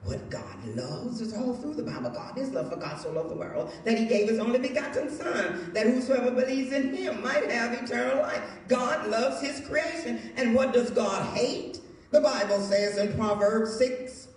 what 0.05 0.29
God 0.29 0.65
loves. 0.75 1.19
is 1.19 1.33
all 1.33 1.55
through 1.55 1.73
the 1.73 1.83
Bible. 1.83 2.11
God 2.11 2.37
is 2.37 2.51
love 2.51 2.69
for 2.69 2.77
God 2.77 2.99
so 2.99 3.11
loved 3.11 3.31
the 3.31 3.35
world 3.35 3.73
that 3.83 3.97
he 3.97 4.05
gave 4.05 4.29
his 4.29 4.39
only 4.39 4.59
begotten 4.59 5.09
son, 5.09 5.71
that 5.73 5.87
whosoever 5.87 6.31
believes 6.31 6.71
in 6.71 6.95
him 6.95 7.21
might 7.21 7.49
have 7.49 7.73
eternal 7.73 8.21
life. 8.21 8.41
God 8.67 9.07
loves 9.09 9.41
his 9.41 9.65
creation. 9.67 10.31
And 10.37 10.53
what 10.53 10.73
does 10.73 10.91
God 10.91 11.35
hate? 11.35 11.79
The 12.11 12.21
Bible 12.21 12.61
says 12.61 12.97
in 12.97 13.13
Proverbs 13.15 13.77
6, 13.77 14.27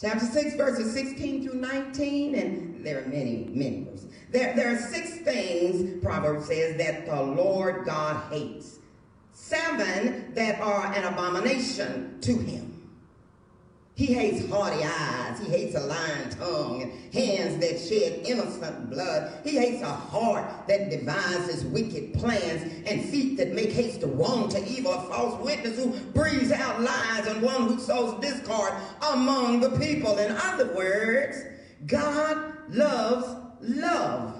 chapter 0.00 0.24
6, 0.24 0.56
verses 0.56 0.92
16 0.92 1.48
through 1.48 1.60
19, 1.60 2.34
and 2.34 2.84
there 2.84 3.04
are 3.04 3.06
many, 3.06 3.48
many 3.52 3.84
verses. 3.84 4.10
There, 4.30 4.56
there 4.56 4.74
are 4.74 4.78
six 4.78 5.18
things, 5.18 6.02
Proverbs 6.02 6.46
says, 6.46 6.78
that 6.78 7.06
the 7.06 7.22
Lord 7.22 7.84
God 7.84 8.32
hates 8.32 8.78
seven 9.32 10.32
that 10.34 10.60
are 10.60 10.86
an 10.92 11.04
abomination 11.04 12.20
to 12.20 12.36
him. 12.36 12.69
He 14.00 14.14
hates 14.14 14.48
haughty 14.48 14.82
eyes. 14.82 15.38
He 15.40 15.50
hates 15.50 15.74
a 15.74 15.80
lying 15.80 16.30
tongue, 16.30 16.82
and 16.84 17.12
hands 17.12 17.58
that 17.58 17.78
shed 17.78 18.22
innocent 18.24 18.88
blood. 18.88 19.30
He 19.44 19.58
hates 19.58 19.82
a 19.82 19.92
heart 19.92 20.66
that 20.68 20.88
devises 20.88 21.66
wicked 21.66 22.14
plans 22.14 22.62
and 22.86 23.04
feet 23.04 23.36
that 23.36 23.52
make 23.52 23.72
haste 23.72 24.00
to 24.00 24.06
wrong 24.06 24.48
to 24.48 24.66
evil, 24.66 24.94
a 24.94 25.02
false 25.02 25.38
witness 25.44 25.76
who 25.76 25.90
breathes 26.14 26.50
out 26.50 26.80
lies 26.80 27.26
and 27.26 27.42
one 27.42 27.68
who 27.68 27.78
sows 27.78 28.18
discord 28.22 28.72
among 29.12 29.60
the 29.60 29.78
people. 29.78 30.16
In 30.16 30.32
other 30.32 30.74
words, 30.74 31.36
God 31.86 32.54
loves 32.70 33.36
love. 33.60 34.34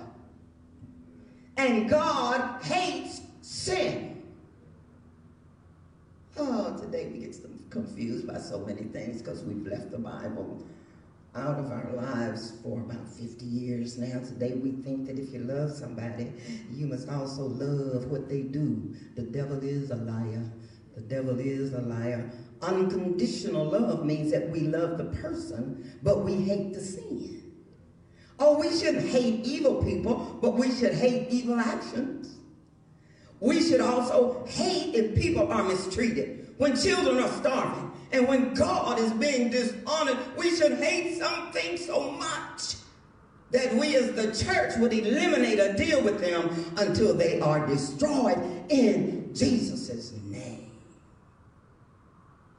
And 1.58 1.86
God 1.86 2.62
hates 2.62 3.20
sin. 3.42 4.22
Oh, 6.38 6.78
today 6.80 7.10
we 7.12 7.18
get 7.18 7.34
confused 7.70 8.26
by 8.26 8.38
so 8.38 8.58
many 8.60 8.82
things 8.82 9.22
because 9.22 9.42
we've 9.44 9.66
left 9.66 9.90
the 9.90 9.98
Bible 9.98 10.66
out 11.36 11.58
of 11.58 11.70
our 11.70 11.92
lives 11.94 12.54
for 12.62 12.80
about 12.80 13.08
50 13.08 13.44
years 13.44 13.96
now. 13.96 14.18
Today 14.18 14.54
we 14.54 14.72
think 14.82 15.06
that 15.06 15.18
if 15.18 15.32
you 15.32 15.40
love 15.40 15.70
somebody, 15.70 16.32
you 16.72 16.86
must 16.86 17.08
also 17.08 17.42
love 17.42 18.06
what 18.06 18.28
they 18.28 18.42
do. 18.42 18.94
The 19.14 19.22
devil 19.22 19.62
is 19.62 19.90
a 19.90 19.96
liar. 19.96 20.50
The 20.96 21.02
devil 21.02 21.38
is 21.38 21.72
a 21.72 21.82
liar. 21.82 22.30
Unconditional 22.62 23.64
love 23.64 24.04
means 24.04 24.32
that 24.32 24.50
we 24.50 24.60
love 24.60 24.98
the 24.98 25.04
person, 25.04 25.98
but 26.02 26.24
we 26.24 26.34
hate 26.34 26.74
the 26.74 26.80
sin. 26.80 27.42
Oh, 28.40 28.58
we 28.58 28.70
shouldn't 28.76 29.08
hate 29.08 29.46
evil 29.46 29.82
people, 29.82 30.38
but 30.40 30.54
we 30.54 30.72
should 30.72 30.94
hate 30.94 31.28
evil 31.30 31.60
actions. 31.60 32.36
We 33.38 33.62
should 33.62 33.80
also 33.80 34.44
hate 34.46 34.94
if 34.94 35.14
people 35.14 35.50
are 35.50 35.62
mistreated, 35.62 36.39
when 36.60 36.76
children 36.76 37.18
are 37.18 37.32
starving, 37.38 37.90
and 38.12 38.28
when 38.28 38.52
God 38.52 38.98
is 38.98 39.14
being 39.14 39.50
dishonored. 39.50 40.18
We 40.36 40.54
should 40.54 40.74
hate 40.74 41.18
something 41.18 41.78
so 41.78 42.10
much 42.10 42.74
that 43.50 43.74
we 43.76 43.96
as 43.96 44.12
the 44.12 44.44
church 44.44 44.76
would 44.76 44.92
eliminate 44.92 45.58
or 45.58 45.72
deal 45.72 46.02
with 46.02 46.20
them 46.20 46.50
until 46.76 47.14
they 47.14 47.40
are 47.40 47.66
destroyed 47.66 48.36
in 48.68 49.34
Jesus' 49.34 50.12
name. 50.26 50.70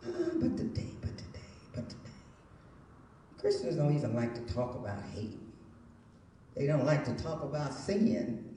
Uh, 0.03 0.09
but 0.33 0.57
today, 0.57 0.89
but 0.99 1.15
today, 1.15 1.39
but 1.75 1.87
today, 1.87 2.11
Christians 3.39 3.75
don't 3.75 3.95
even 3.95 4.15
like 4.15 4.33
to 4.33 4.53
talk 4.53 4.73
about 4.73 4.97
hate. 5.13 5.37
They 6.55 6.65
don't 6.65 6.85
like 6.85 7.05
to 7.05 7.13
talk 7.23 7.43
about 7.43 7.71
sin. 7.71 8.50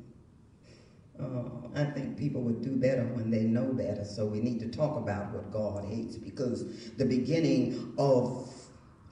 Uh, 1.21 1.45
I 1.75 1.85
think 1.85 2.17
people 2.17 2.41
would 2.43 2.63
do 2.63 2.75
better 2.75 3.05
when 3.05 3.31
they 3.31 3.45
know 3.45 3.73
better. 3.73 4.05
So 4.05 4.27
we 4.27 4.41
need 4.41 4.59
to 4.61 4.69
talk 4.69 4.97
about 4.97 5.33
what 5.33 5.53
God 5.53 5.85
hates 5.85 6.17
because 6.17 6.93
the 6.97 7.05
beginning 7.05 7.95
of, 7.99 8.51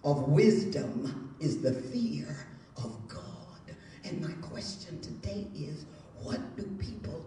of 0.03 0.29
wisdom 0.29 1.35
is 1.41 1.62
the 1.62 1.73
fear 1.73 2.47
of 2.77 2.97
God. 3.09 3.23
And 4.05 4.21
my 4.21 4.33
question 4.47 5.01
today 5.01 5.47
is, 5.55 5.87
what 6.21 6.57
do 6.57 6.65
people 6.79 7.25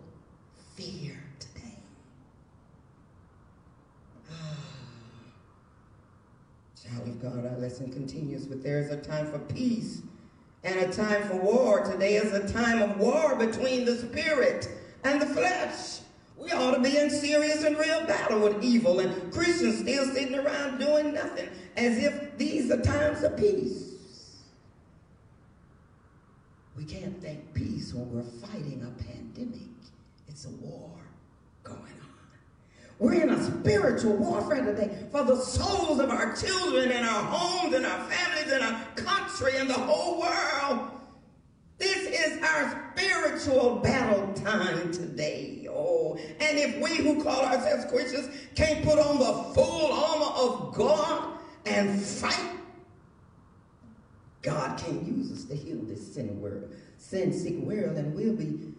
fear 0.76 1.24
today? 1.40 1.78
Child 6.84 7.08
of 7.08 7.22
God, 7.22 7.46
our 7.46 7.58
lesson 7.58 7.92
continues, 7.92 8.46
but 8.46 8.62
there 8.62 8.80
is 8.80 8.92
a 8.92 8.98
time 8.98 9.32
for 9.32 9.40
peace 9.40 10.02
and 10.66 10.80
a 10.80 10.92
time 10.92 11.22
for 11.28 11.36
war. 11.36 11.84
Today 11.84 12.16
is 12.16 12.34
a 12.34 12.52
time 12.52 12.82
of 12.82 12.98
war 12.98 13.36
between 13.36 13.86
the 13.86 13.96
spirit 13.96 14.68
and 15.04 15.22
the 15.22 15.28
flesh. 15.28 16.00
We 16.38 16.52
ought 16.52 16.76
to 16.76 16.82
be 16.82 16.98
in 16.98 17.10
serious 17.10 17.64
and 17.64 17.78
real 17.78 18.06
battle 18.06 18.40
with 18.40 18.64
evil, 18.64 19.00
and 19.00 19.32
Christians 19.32 19.80
still 19.80 20.06
sitting 20.08 20.36
around 20.36 20.80
doing 20.80 21.14
nothing 21.14 21.50
as 21.78 21.98
if 21.98 22.38
these 22.38 22.72
are 22.72 22.82
times 22.82 23.24
of 23.24 23.38
peace. 23.38 23.94
We 26.76 26.84
can't 26.84 27.22
think 27.22 27.54
peace 27.54 27.94
when 27.94 28.12
we're 28.12 28.48
fighting 28.48 28.82
a 28.84 29.04
pandemic. 29.04 29.62
It's 30.28 30.46
a 30.46 30.50
war 30.50 30.92
going 31.64 31.80
on. 31.80 32.05
We're 32.98 33.24
in 33.24 33.30
a 33.30 33.44
spiritual 33.44 34.14
warfare 34.14 34.64
today 34.64 34.98
for 35.12 35.24
the 35.24 35.36
souls 35.36 36.00
of 36.00 36.10
our 36.10 36.34
children 36.34 36.92
and 36.92 37.06
our 37.06 37.24
homes 37.24 37.76
and 37.76 37.86
our 37.86 38.06
families 38.06 38.54
and 38.54 38.64
our 38.64 38.86
country 38.96 39.58
and 39.58 39.70
the 39.70 39.74
whole 39.74 40.22
world. 40.22 40.92
This 41.78 42.08
is 42.08 42.42
our 42.42 42.94
spiritual 42.96 43.80
battle 43.80 44.32
time 44.34 44.94
today. 44.94 45.68
Oh, 45.70 46.18
and 46.40 46.58
if 46.58 46.78
we 46.78 46.96
who 46.96 47.22
call 47.22 47.42
ourselves 47.42 47.84
Christians 47.92 48.30
can't 48.56 48.86
put 48.86 48.98
on 48.98 49.20
the 49.20 49.54
full 49.54 49.92
armor 49.92 50.34
of 50.38 50.74
God 50.74 51.38
and 51.66 52.02
fight, 52.02 52.52
God 54.42 54.78
can 54.78 55.06
use 55.06 55.34
us 55.34 55.44
to 55.46 55.56
heal 55.56 55.80
this 55.82 56.14
sin 56.14 56.40
world, 56.40 56.74
sin 56.98 57.34
sick 57.34 57.58
world, 57.58 57.98
and 57.98 58.16
we'll 58.16 58.36
be, 58.36 58.74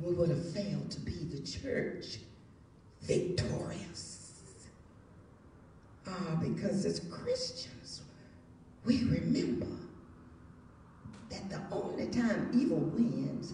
we 0.00 0.14
would 0.14 0.28
have 0.28 0.52
failed 0.52 0.92
to 0.92 1.00
be 1.00 1.24
the 1.24 1.40
church 1.40 2.18
victorious. 3.02 4.32
Ah, 6.06 6.38
because 6.40 6.84
as 6.84 7.00
Christians, 7.10 8.02
we 8.84 9.04
remember 9.04 9.66
that 11.30 11.50
the 11.50 11.60
only 11.70 12.06
time 12.06 12.50
evil 12.54 12.78
wins 12.78 13.52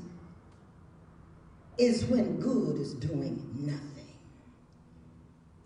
is 1.79 2.05
when 2.05 2.39
good 2.39 2.81
is 2.81 2.95
doing 2.95 3.45
nothing. 3.59 3.81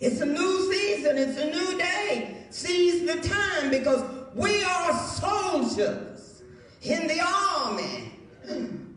It's 0.00 0.20
a 0.20 0.26
new 0.26 0.72
season, 0.72 1.18
it's 1.18 1.38
a 1.38 1.50
new 1.50 1.78
day. 1.78 2.46
Seize 2.50 3.06
the 3.06 3.28
time 3.28 3.70
because 3.70 4.02
we 4.34 4.64
are 4.64 4.98
soldiers 4.98 6.42
in 6.82 7.06
the 7.08 7.20
army 7.20 8.12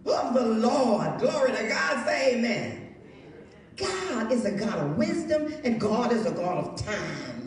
of 0.05 0.33
the 0.33 0.45
Lord. 0.45 1.19
Glory 1.19 1.51
to 1.51 1.67
God. 1.67 2.05
Say 2.05 2.35
amen. 2.35 2.90
God 3.77 4.31
is 4.31 4.45
a 4.45 4.51
God 4.51 4.77
of 4.77 4.97
wisdom 4.97 5.53
and 5.63 5.79
God 5.79 6.11
is 6.11 6.25
a 6.25 6.31
God 6.31 6.65
of 6.65 6.85
time. 6.85 7.41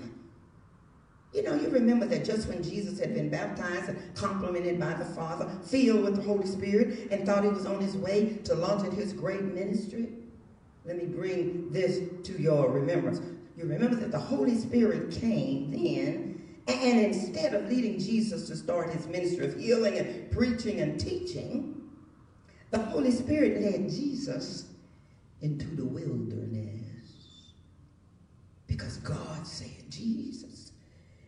You 1.35 1.43
know, 1.43 1.55
you 1.55 1.69
remember 1.69 2.07
that 2.07 2.25
just 2.25 2.49
when 2.49 2.63
Jesus 2.63 2.99
had 3.01 3.13
been 3.13 3.29
baptized 3.29 3.89
and 3.89 4.15
complimented 4.15 4.79
by 4.79 4.95
the 4.95 5.05
Father, 5.05 5.51
filled 5.65 6.05
with 6.05 6.17
the 6.17 6.23
Holy 6.23 6.47
Spirit, 6.47 7.11
and 7.11 7.27
thought 7.27 7.43
he 7.43 7.51
was 7.51 7.67
on 7.67 7.81
his 7.81 7.97
way 7.97 8.39
to 8.45 8.55
launching 8.55 8.93
his 8.93 9.13
great 9.13 9.43
ministry? 9.43 10.11
Let 10.85 10.97
me 10.97 11.07
bring 11.07 11.73
this 11.73 12.03
to 12.25 12.41
your 12.41 12.71
remembrance. 12.71 13.21
You 13.57 13.65
remember 13.65 13.97
that 13.97 14.13
the 14.13 14.19
Holy 14.19 14.57
Spirit 14.57 15.11
came 15.11 15.73
then, 15.73 16.41
and 16.69 17.01
instead 17.01 17.53
of 17.53 17.69
leading 17.69 17.99
Jesus 17.99 18.47
to 18.49 18.57
start 18.57 18.91
his 18.91 19.09
ministry 19.09 19.47
of 19.47 19.59
healing 19.59 19.99
and 19.99 20.31
preaching 20.31 20.81
and 20.81 21.01
teaching, 21.01 21.83
the 22.71 22.79
Holy 22.79 23.11
Spirit 23.11 23.61
led 23.61 23.91
Jesus 23.91 24.67
into 25.45 25.67
the 25.77 25.85
wilderness. 25.85 27.53
Because 28.67 28.97
God 28.97 29.47
said, 29.47 29.91
Jesus, 29.91 30.73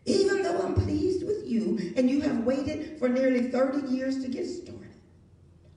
even 0.06 0.42
though 0.42 0.58
I'm 0.58 0.74
pleased 0.74 1.26
with 1.26 1.46
you 1.46 1.92
and 1.96 2.08
you 2.08 2.22
have 2.22 2.44
waited 2.44 2.98
for 2.98 3.10
nearly 3.10 3.50
30 3.50 3.94
years 3.94 4.22
to 4.22 4.28
get 4.28 4.46
started, 4.46 4.96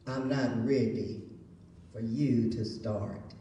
I'm 0.08 0.30
not 0.30 0.66
ready 0.66 1.22
for 1.92 2.00
you 2.00 2.50
to 2.52 2.64
start. 2.64 3.34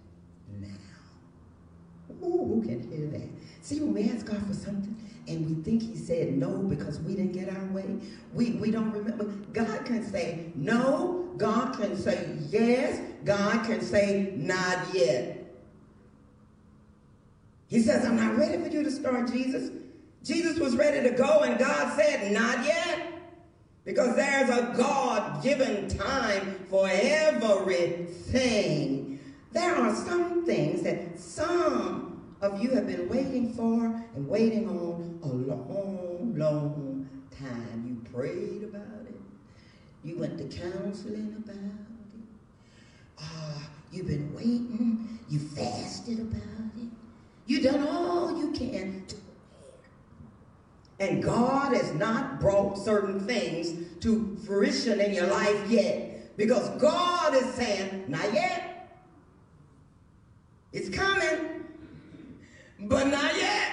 Who 2.20 2.62
can 2.64 2.82
hear 2.90 3.06
that? 3.08 3.28
See, 3.62 3.80
when 3.80 3.94
we 3.94 4.10
ask 4.10 4.26
God 4.26 4.44
for 4.46 4.54
something 4.54 4.96
and 5.26 5.46
we 5.46 5.54
think 5.62 5.82
he 5.82 5.96
said 5.96 6.36
no 6.36 6.58
because 6.58 7.00
we 7.00 7.14
didn't 7.14 7.32
get 7.32 7.48
our 7.54 7.66
way, 7.66 7.98
we, 8.32 8.52
we 8.52 8.70
don't 8.70 8.92
remember. 8.92 9.24
God 9.52 9.84
can 9.84 10.02
say 10.04 10.52
no. 10.54 11.28
God 11.36 11.76
can 11.76 11.96
say 11.96 12.36
yes. 12.48 13.00
God 13.24 13.64
can 13.64 13.80
say 13.80 14.32
not 14.36 14.94
yet. 14.94 15.34
He 17.68 17.80
says, 17.80 18.04
I'm 18.06 18.16
not 18.16 18.36
ready 18.36 18.56
for 18.62 18.68
you 18.68 18.82
to 18.82 18.90
start, 18.90 19.30
Jesus. 19.30 19.70
Jesus 20.24 20.58
was 20.58 20.74
ready 20.74 21.08
to 21.08 21.14
go, 21.14 21.40
and 21.40 21.58
God 21.58 21.94
said, 21.96 22.32
not 22.32 22.64
yet. 22.64 23.12
Because 23.84 24.16
there's 24.16 24.50
a 24.50 24.74
God-given 24.76 25.88
time 25.88 26.64
for 26.68 26.88
everything. 26.90 28.24
There 29.52 29.76
are 29.76 29.94
some 29.94 30.44
things 30.44 30.82
that 30.82 31.18
some 31.18 32.07
of 32.40 32.62
you 32.62 32.70
have 32.70 32.86
been 32.86 33.08
waiting 33.08 33.52
for 33.54 33.86
and 34.14 34.28
waiting 34.28 34.68
on 34.68 35.18
a 35.22 35.26
long, 35.26 36.34
long 36.36 37.08
time. 37.36 37.84
You 37.86 38.10
prayed 38.12 38.64
about 38.64 39.06
it. 39.06 39.20
You 40.04 40.18
went 40.18 40.38
to 40.38 40.44
counseling 40.44 41.42
about 41.44 41.56
it. 41.56 43.20
Uh, 43.20 43.60
you've 43.92 44.06
been 44.06 44.32
waiting. 44.34 45.18
You 45.28 45.40
fasted 45.40 46.20
about 46.20 46.70
it. 46.76 46.88
You've 47.46 47.64
done 47.64 47.86
all 47.88 48.38
you 48.38 48.52
can 48.52 49.04
to 49.08 49.16
and 51.00 51.22
God 51.22 51.74
has 51.74 51.92
not 51.94 52.40
brought 52.40 52.76
certain 52.76 53.20
things 53.20 54.00
to 54.00 54.36
fruition 54.44 55.00
in 55.00 55.14
your 55.14 55.28
life 55.28 55.70
yet. 55.70 56.36
Because 56.36 56.68
God 56.80 57.34
is 57.34 57.46
saying, 57.54 58.04
not 58.08 58.32
yet. 58.32 58.90
It's 60.72 60.88
coming, 60.88 61.57
but 62.80 63.06
not 63.08 63.36
yet. 63.36 63.72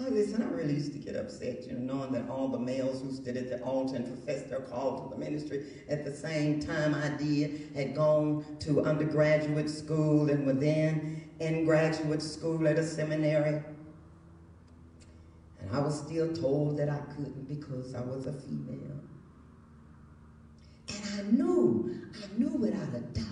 Oh, 0.00 0.10
listen, 0.10 0.42
I 0.42 0.46
really 0.46 0.74
used 0.74 0.92
to 0.92 0.98
get 0.98 1.16
upset, 1.16 1.66
you 1.66 1.72
know, 1.72 1.94
knowing 1.94 2.12
that 2.12 2.30
all 2.30 2.46
the 2.48 2.58
males 2.58 3.02
who 3.02 3.12
stood 3.12 3.36
at 3.36 3.50
the 3.50 3.60
altar 3.62 3.96
and 3.96 4.06
professed 4.06 4.48
their 4.48 4.60
call 4.60 5.02
to 5.02 5.14
the 5.14 5.18
ministry 5.18 5.64
at 5.88 6.04
the 6.04 6.14
same 6.14 6.60
time 6.60 6.94
I 6.94 7.08
did 7.20 7.72
had 7.74 7.96
gone 7.96 8.44
to 8.60 8.82
undergraduate 8.84 9.68
school 9.68 10.30
and 10.30 10.46
were 10.46 10.52
then 10.52 11.28
in 11.40 11.64
graduate 11.64 12.22
school 12.22 12.68
at 12.68 12.78
a 12.78 12.86
seminary. 12.86 13.60
And 15.60 15.70
I 15.72 15.80
was 15.80 15.98
still 15.98 16.32
told 16.32 16.78
that 16.78 16.88
I 16.88 16.98
couldn't 17.14 17.48
because 17.48 17.94
I 17.94 18.00
was 18.00 18.26
a 18.26 18.32
female. 18.32 19.00
And 20.94 21.04
I 21.18 21.22
knew, 21.32 22.00
I 22.14 22.38
knew 22.38 22.56
without 22.56 22.94
a 22.94 23.00
doubt 23.00 23.26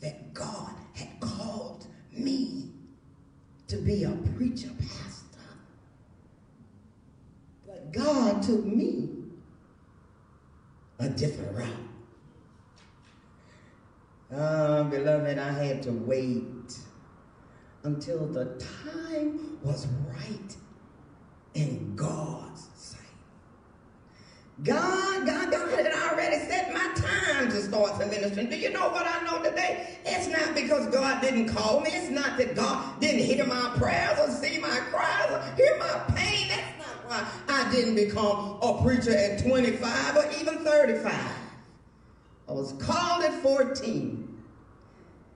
that 0.00 0.34
God 0.34 0.74
had 0.92 1.18
called 1.18 1.86
me 2.12 2.69
to 3.70 3.76
be 3.76 4.02
a 4.02 4.10
preacher 4.36 4.70
pastor. 4.80 5.38
But 7.64 7.92
God 7.92 8.42
took 8.42 8.64
me 8.64 9.10
a 10.98 11.08
different 11.08 11.56
route. 11.56 11.68
Uh, 14.34 14.82
beloved, 14.84 15.38
I 15.38 15.52
had 15.52 15.84
to 15.84 15.92
wait 15.92 16.78
until 17.84 18.26
the 18.26 18.60
time 18.92 19.58
was 19.62 19.86
right 20.08 20.56
in 21.54 21.94
God's 21.94 22.66
sight. 22.74 23.00
God, 24.64 25.24
God, 25.24 25.52
God 25.52 25.70
had 25.70 25.92
already 25.92 26.38
set 26.44 26.74
my 26.74 26.92
time 27.70 27.80
to 27.82 27.88
start 27.88 27.98
the 27.98 28.06
ministry. 28.06 28.46
Do 28.46 28.56
you 28.56 28.72
know 28.72 28.88
what 28.88 29.06
I 29.06 29.24
know 29.24 29.42
today? 29.42 29.98
It's 30.04 30.28
not 30.28 30.54
because 30.54 30.86
God 30.88 31.20
didn't 31.20 31.48
call 31.48 31.80
me. 31.80 31.90
It's 31.92 32.10
not 32.10 32.36
that 32.38 32.54
God 32.54 33.00
didn't 33.00 33.24
hear 33.24 33.44
my 33.46 33.72
prayers 33.76 34.18
or 34.18 34.30
see 34.30 34.58
my 34.58 34.80
cries 34.90 35.30
or 35.30 35.42
hear 35.56 35.76
my 35.78 36.14
pain. 36.14 36.48
That's 36.48 36.78
not 36.78 37.06
why 37.06 37.26
I 37.48 37.70
didn't 37.70 37.94
become 37.94 38.58
a 38.62 38.80
preacher 38.82 39.16
at 39.16 39.42
25 39.42 40.16
or 40.16 40.30
even 40.40 40.64
35. 40.64 41.14
I 42.48 42.52
was 42.52 42.72
called 42.74 43.24
at 43.24 43.34
14. 43.42 44.26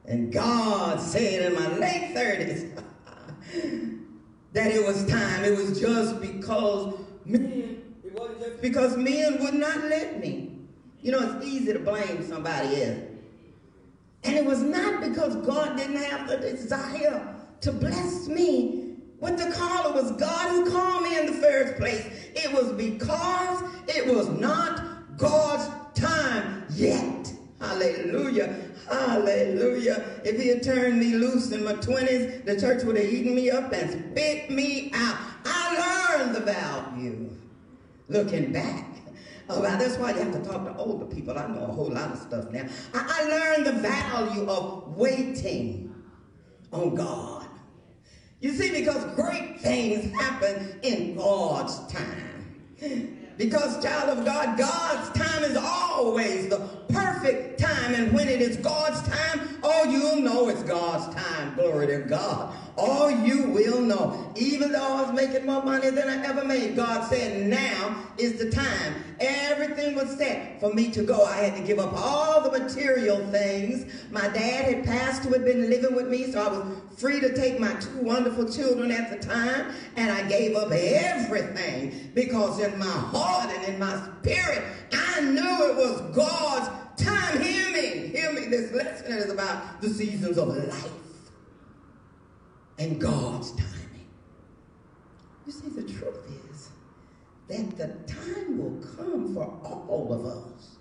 And 0.07 0.33
God 0.33 1.01
said 1.01 1.51
in 1.51 1.55
my 1.55 1.69
late 1.79 2.15
30s 2.15 2.83
that 4.53 4.71
it 4.71 4.85
was 4.85 5.07
time. 5.07 5.45
It 5.45 5.57
was 5.57 5.81
just 5.81 6.21
because 6.21 6.95
men, 7.25 7.83
because 8.61 8.97
men 8.99 9.43
would 9.43 9.55
not 9.55 9.85
let 9.85 10.21
me. 10.21 10.54
You 11.05 11.13
know, 11.13 11.21
it's 11.21 11.47
easy 11.47 11.71
to 11.75 11.79
blame 11.79 12.27
somebody 12.27 12.83
else. 12.83 12.99
And 14.25 14.37
it 14.37 14.45
was 14.45 14.63
not 14.63 15.03
because 15.03 15.37
God 15.47 15.77
didn't 15.77 16.03
have 16.03 16.27
the 16.27 16.39
desire 16.39 17.37
to 17.61 17.73
bless 17.73 18.27
me 18.27 18.95
with 19.21 19.37
the 19.37 19.55
call. 19.55 19.91
It 19.91 20.03
was 20.03 20.13
God 20.13 20.49
who 20.49 20.73
called 20.73 21.03
me 21.03 21.19
in 21.19 21.27
the 21.27 21.35
first 21.35 21.77
place. 21.77 22.07
It 22.35 22.51
was 22.55 22.73
because 22.73 23.63
it 23.87 24.07
was 24.07 24.31
not 24.31 25.19
God's 25.19 25.69
time 25.95 26.65
yet. 26.71 27.31
Hallelujah. 27.61 28.59
Hallelujah. 28.89 30.23
If 30.25 30.41
he 30.41 30.49
had 30.49 30.63
turned 30.63 30.99
me 30.99 31.17
loose 31.17 31.53
in 31.53 31.65
my 31.65 31.75
20s, 31.75 32.47
the 32.47 32.59
church 32.59 32.83
would 32.85 32.97
have 32.97 33.05
eaten 33.05 33.35
me 33.35 33.51
up 33.51 33.75
and 33.75 33.91
spit 33.91 34.51
me 34.51 34.91
out. 34.95 35.19
I 35.45 36.17
learned 36.17 36.35
the 36.35 36.41
value 36.41 37.29
looking 38.09 38.53
back. 38.55 38.94
Oh, 39.49 39.61
well, 39.61 39.79
that's 39.79 39.99
why 39.99 40.13
you 40.13 40.21
have 40.21 40.33
to 40.33 40.43
talk 40.43 40.65
to 40.65 40.75
older 40.77 41.05
people. 41.07 41.39
I 41.39 41.47
know 41.49 41.65
a 41.65 41.73
whole 41.73 41.91
lot 41.91 42.13
of 42.13 42.19
stuff 42.19 42.51
now. 42.51 42.67
I, 42.95 43.23
I 43.23 43.29
learned 43.29 43.67
the 43.67 43.73
value 43.73 44.49
of 44.49 44.97
waiting 44.97 45.95
on 46.73 46.95
God. 46.95 47.47
You 48.41 48.53
see, 48.53 48.71
because 48.71 49.05
great 49.15 49.61
things 49.61 50.13
happen 50.21 50.79
in 50.83 51.17
God's 51.17 51.79
time. 51.93 53.11
Because, 53.37 53.83
child 53.83 54.19
of 54.19 54.25
God, 54.25 54.57
God's 54.57 55.11
time 55.19 55.43
is 55.43 55.57
always 55.57 56.49
the 56.49 56.59
perfect 56.89 57.61
time. 57.61 57.95
And 57.95 58.13
when 58.13 58.29
it 58.29 58.41
is 58.41 58.57
God's 58.59 59.01
time, 59.09 59.59
all 59.63 59.87
you'll 59.87 60.21
know 60.21 60.49
it's 60.49 60.63
God's 60.63 61.15
time. 61.15 61.55
Glory 61.55 61.87
to 61.89 61.99
God. 61.99 62.55
All 62.77 63.11
you 63.11 63.45
will 63.51 63.81
know. 63.81 64.33
Even 64.37 64.73
though 64.73 64.83
I 64.83 65.03
was 65.03 65.13
making 65.13 65.47
more 65.47 65.63
money 65.63 65.91
than 65.91 66.09
I 66.09 66.27
ever 66.27 66.45
made, 66.45 66.75
God 66.75 67.09
said, 67.09 67.47
now 67.47 68.05
is 68.19 68.35
the 68.39 68.51
time. 68.51 69.05
Everything 69.21 69.95
was 69.95 70.17
set 70.17 70.61
for 70.61 70.73
me 70.75 70.91
to 70.91 71.03
go. 71.03 71.25
I 71.25 71.37
had 71.37 71.57
to 71.57 71.63
give 71.63 71.79
up 71.79 71.93
all 71.95 72.41
the 72.41 72.59
material 72.59 73.25
things. 73.31 73.93
My 74.11 74.29
dad 74.29 74.75
had 74.75 74.85
passed 74.85 75.23
who 75.23 75.33
had 75.33 75.45
been 75.45 75.71
living 75.71 75.95
with 75.95 76.09
me, 76.09 76.33
so 76.33 76.43
I 76.43 76.49
was 76.49 76.67
free 76.97 77.21
to 77.21 77.35
take 77.35 77.61
my 77.61 77.73
two 77.75 77.99
wonderful 77.99 78.49
children 78.51 78.91
at 78.91 79.11
the 79.11 79.25
time, 79.25 79.73
and 79.97 80.11
I 80.11 80.29
gave 80.29 80.57
up 80.57 80.71
everything 80.73 82.11
because 82.15 82.61
in 82.61 82.79
my 82.79 82.87
heart 82.87 83.51
and 83.51 83.73
in 83.73 83.79
my 83.79 84.01
spirit, 84.21 84.65
I 84.95 85.21
knew 85.21 85.71
it 85.71 85.77
was 85.77 86.01
God's 86.15 87.03
time. 87.03 87.41
Hear 87.41 87.73
me, 87.73 88.09
hear 88.09 88.33
me. 88.33 88.47
This 88.47 88.73
lesson 88.73 89.13
is 89.13 89.31
about 89.31 89.81
the 89.81 89.89
seasons 89.89 90.39
of 90.39 90.49
life 90.49 90.91
and 92.79 93.01
God's 93.01 93.53
timing. 93.53 94.07
You 95.47 95.53
see, 95.53 95.69
the 95.69 95.83
truth 95.83 96.19
is 96.51 96.71
that 97.49 97.77
the 97.77 98.13
time 98.13 98.59
will 98.59 98.81
come 98.97 99.35
for 99.35 99.45
all 99.63 100.13
of 100.13 100.27
us 100.27 100.77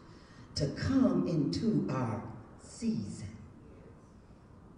to 0.55 0.67
come 0.67 1.27
into 1.27 1.87
our 1.93 2.23
season. 2.61 3.27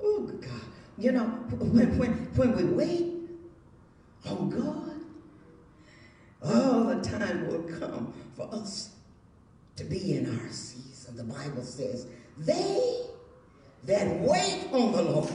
Oh, 0.02 0.22
God. 0.22 0.62
You 0.98 1.12
know, 1.12 1.26
when, 1.26 1.98
when, 1.98 2.12
when 2.36 2.56
we 2.56 2.64
wait 2.64 3.14
on 4.26 4.50
God, 4.50 4.92
all 6.44 6.84
the 6.86 7.02
time 7.02 7.48
will 7.48 7.64
come 7.80 8.14
for 8.36 8.54
us 8.54 8.95
to 9.78 9.84
be 9.84 10.18
in 10.18 10.40
our 10.40 10.50
season. 10.50 11.18
The 11.18 11.24
Bible 11.24 11.64
says, 11.64 12.08
they 12.38 13.02
that 13.86 14.20
wait 14.22 14.68
on 14.72 14.92
the 14.92 15.02
Lord 15.02 15.30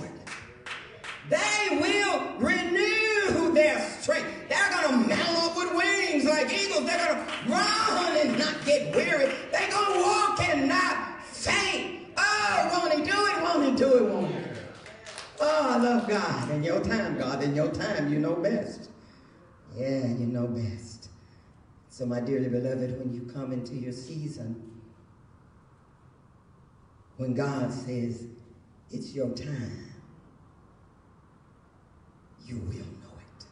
they 1.31 1.79
will 1.81 2.39
renew 2.39 3.53
their 3.55 3.79
strength. 3.79 4.27
They're 4.49 4.71
going 4.71 4.89
to 4.89 5.09
mount 5.09 5.39
up 5.39 5.57
with 5.57 5.73
wings 5.77 6.25
like 6.25 6.53
eagles. 6.53 6.85
They're 6.87 7.07
going 7.07 7.25
to 7.25 7.53
run 7.53 8.17
and 8.17 8.39
not 8.39 8.65
get 8.65 8.95
weary. 8.95 9.33
They're 9.53 9.71
going 9.71 9.95
to 9.95 10.01
walk 10.01 10.49
and 10.49 10.69
not 10.69 11.23
faint. 11.25 12.09
Oh, 12.17 12.69
won't 12.73 12.95
he 12.95 13.05
do 13.05 13.17
it? 13.17 13.43
Won't 13.43 13.65
he 13.65 13.77
do 13.77 13.97
it? 13.97 14.13
Won't 14.13 14.35
he? 14.35 14.41
Oh, 15.41 15.71
I 15.71 15.77
love 15.79 16.09
God. 16.09 16.51
In 16.51 16.65
your 16.65 16.83
time, 16.83 17.17
God, 17.17 17.45
in 17.45 17.55
your 17.55 17.71
time, 17.71 18.13
you 18.13 18.19
know 18.19 18.35
best. 18.35 18.91
Yeah, 19.77 20.07
you 20.07 20.27
know 20.27 20.49
best. 20.49 21.00
So, 21.91 22.07
my 22.07 22.21
dearly 22.21 22.49
beloved, 22.49 22.99
when 22.99 23.13
you 23.13 23.31
come 23.33 23.53
into 23.53 23.75
your 23.75 23.93
season, 23.93 24.81
when 27.17 27.35
God 27.35 27.73
says, 27.73 28.27
it's 28.93 29.13
your 29.13 29.31
time, 29.31 29.93
you 32.47 32.59
will 32.59 32.73
know 32.75 33.17
it. 33.19 33.45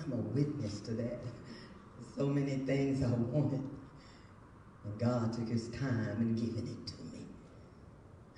I'm 0.00 0.12
a 0.12 0.16
witness 0.16 0.80
to 0.80 0.92
that. 0.92 1.18
So 2.16 2.26
many 2.26 2.56
things 2.56 3.02
I 3.02 3.08
wanted, 3.08 3.62
and 4.84 4.98
God 4.98 5.32
took 5.32 5.48
his 5.48 5.68
time 5.68 6.16
in 6.20 6.34
giving 6.34 6.66
it 6.66 6.86
to 6.88 6.94
me. 7.04 7.24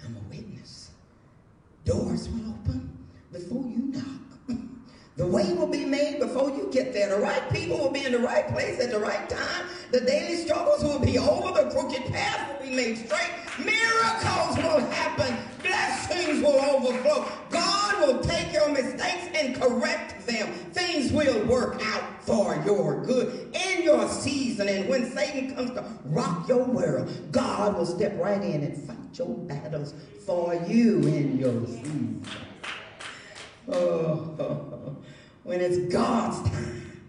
I'm 0.04 0.14
a 0.14 0.20
witness. 0.28 0.90
Doors 1.84 2.28
will 2.28 2.50
open 2.50 2.96
before 3.32 3.64
you 3.66 3.92
knock. 3.92 4.58
The 5.22 5.28
way 5.28 5.52
will 5.52 5.68
be 5.68 5.84
made 5.84 6.18
before 6.18 6.50
you 6.50 6.68
get 6.72 6.92
there. 6.92 7.08
The 7.08 7.22
right 7.22 7.48
people 7.52 7.78
will 7.78 7.92
be 7.92 8.04
in 8.04 8.10
the 8.10 8.18
right 8.18 8.48
place 8.48 8.80
at 8.80 8.90
the 8.90 8.98
right 8.98 9.28
time. 9.28 9.66
The 9.92 10.00
daily 10.00 10.34
struggles 10.34 10.82
will 10.82 10.98
be 10.98 11.16
over. 11.16 11.62
The 11.62 11.70
crooked 11.70 12.12
path 12.12 12.50
will 12.50 12.68
be 12.68 12.74
made 12.74 12.98
straight. 12.98 13.30
Miracles 13.56 14.56
will 14.56 14.80
happen. 14.90 15.36
Blessings 15.62 16.42
will 16.42 16.60
overflow. 16.60 17.24
God 17.50 18.00
will 18.00 18.18
take 18.18 18.52
your 18.52 18.68
mistakes 18.70 19.28
and 19.36 19.54
correct 19.54 20.26
them. 20.26 20.48
Things 20.72 21.12
will 21.12 21.46
work 21.46 21.80
out 21.84 22.02
for 22.24 22.60
your 22.66 23.04
good 23.04 23.54
in 23.54 23.84
your 23.84 24.08
season. 24.08 24.68
And 24.68 24.88
when 24.88 25.08
Satan 25.12 25.54
comes 25.54 25.70
to 25.70 25.84
rock 26.06 26.48
your 26.48 26.64
world, 26.64 27.08
God 27.30 27.76
will 27.76 27.86
step 27.86 28.18
right 28.18 28.42
in 28.42 28.64
and 28.64 28.76
fight 28.76 28.96
your 29.16 29.28
battles 29.28 29.94
for 30.26 30.52
you 30.66 30.98
in 31.06 31.38
your 31.38 31.64
season. 31.64 32.26
Oh, 33.68 34.96
when 35.44 35.60
it's 35.60 35.78
God's 35.92 36.48
time 36.50 37.02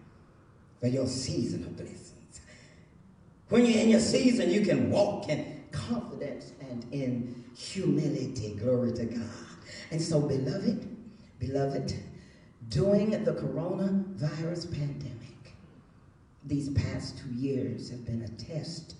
for 0.80 0.88
your 0.88 1.08
season 1.08 1.64
of 1.64 1.76
blessings. 1.78 2.42
When 3.50 3.66
you're 3.66 3.80
in 3.80 3.90
your 3.90 4.00
season, 4.00 4.50
you 4.50 4.62
can 4.62 4.90
walk 4.90 5.30
in 5.30 5.64
confidence 5.72 6.54
and 6.60 6.86
in 6.92 7.44
humility. 7.56 8.56
Glory 8.60 8.94
to 8.94 9.06
God. 9.06 9.24
And 9.92 10.02
so, 10.02 10.22
beloved, 10.22 10.88
beloved, 11.40 11.94
during 12.70 13.12
the 13.12 13.34
coronavirus 13.34 14.72
pandemic, 14.72 15.56
these 16.46 16.70
past 16.70 17.18
two 17.20 17.30
years 17.30 17.90
have 17.90 18.06
been 18.06 18.24
a 18.24 18.44
test 18.44 18.96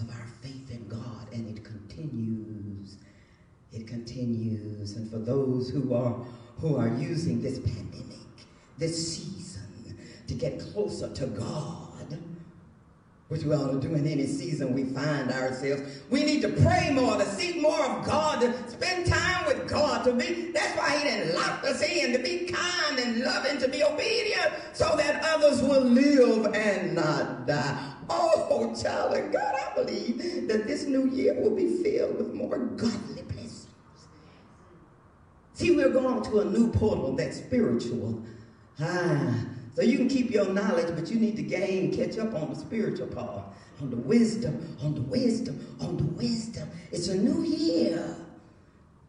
of 0.00 0.10
our 0.10 0.26
faith 0.42 0.70
in 0.70 0.86
God, 0.88 1.32
and 1.32 1.56
it 1.56 1.64
continues. 1.64 2.96
It 3.72 3.86
continues. 3.86 4.96
And 4.96 5.10
for 5.10 5.18
those 5.18 5.70
who 5.70 5.94
are 5.94 6.14
who 6.58 6.76
are 6.76 6.88
using 6.88 7.40
this 7.40 7.58
pandemic, 7.58 8.17
this 8.78 9.16
season, 9.16 9.98
to 10.26 10.34
get 10.34 10.60
closer 10.60 11.12
to 11.12 11.26
God, 11.26 12.18
which 13.28 13.42
we 13.42 13.54
ought 13.54 13.72
to 13.72 13.80
do 13.80 13.94
in 13.94 14.06
any 14.06 14.26
season 14.26 14.72
we 14.72 14.84
find 14.84 15.30
ourselves. 15.30 15.82
We 16.10 16.24
need 16.24 16.40
to 16.42 16.48
pray 16.48 16.90
more, 16.92 17.18
to 17.18 17.26
seek 17.26 17.60
more 17.60 17.84
of 17.84 18.06
God, 18.06 18.40
to 18.40 18.70
spend 18.70 19.06
time 19.06 19.46
with 19.46 19.68
God, 19.68 20.04
to 20.04 20.14
be, 20.14 20.50
that's 20.52 20.78
why 20.78 20.96
he 20.96 21.04
didn't 21.04 21.34
lock 21.34 21.62
us 21.64 21.82
in, 21.82 22.12
to 22.12 22.18
be 22.18 22.46
kind 22.46 22.98
and 22.98 23.20
loving, 23.20 23.58
to 23.58 23.68
be 23.68 23.82
obedient, 23.82 24.52
so 24.72 24.96
that 24.96 25.22
others 25.24 25.60
will 25.60 25.82
live 25.82 26.54
and 26.54 26.94
not 26.94 27.46
die. 27.46 27.94
Oh, 28.08 28.48
child 28.80 29.14
of 29.14 29.32
God, 29.32 29.54
I 29.54 29.74
believe 29.74 30.48
that 30.48 30.66
this 30.66 30.86
new 30.86 31.08
year 31.10 31.34
will 31.40 31.54
be 31.54 31.82
filled 31.82 32.16
with 32.16 32.32
more 32.32 32.58
godly 32.58 33.22
blessings. 33.22 33.66
See, 35.54 35.74
we're 35.74 35.90
going 35.90 36.22
to 36.22 36.40
a 36.40 36.44
new 36.44 36.70
portal 36.70 37.14
that's 37.16 37.38
spiritual. 37.38 38.22
Ah, 38.80 39.34
So 39.74 39.82
you 39.82 39.96
can 39.96 40.08
keep 40.08 40.30
your 40.30 40.48
knowledge, 40.52 40.94
but 40.94 41.10
you 41.10 41.18
need 41.20 41.36
to 41.36 41.42
gain, 41.42 41.94
catch 41.94 42.18
up 42.18 42.34
on 42.34 42.50
the 42.52 42.56
spiritual 42.58 43.06
part, 43.08 43.44
on 43.80 43.90
the 43.90 43.96
wisdom, 43.96 44.76
on 44.82 44.94
the 44.94 45.02
wisdom, 45.02 45.76
on 45.80 45.96
the 45.96 46.04
wisdom. 46.04 46.68
It's 46.90 47.08
a 47.08 47.16
new 47.16 47.42
year. 47.42 48.16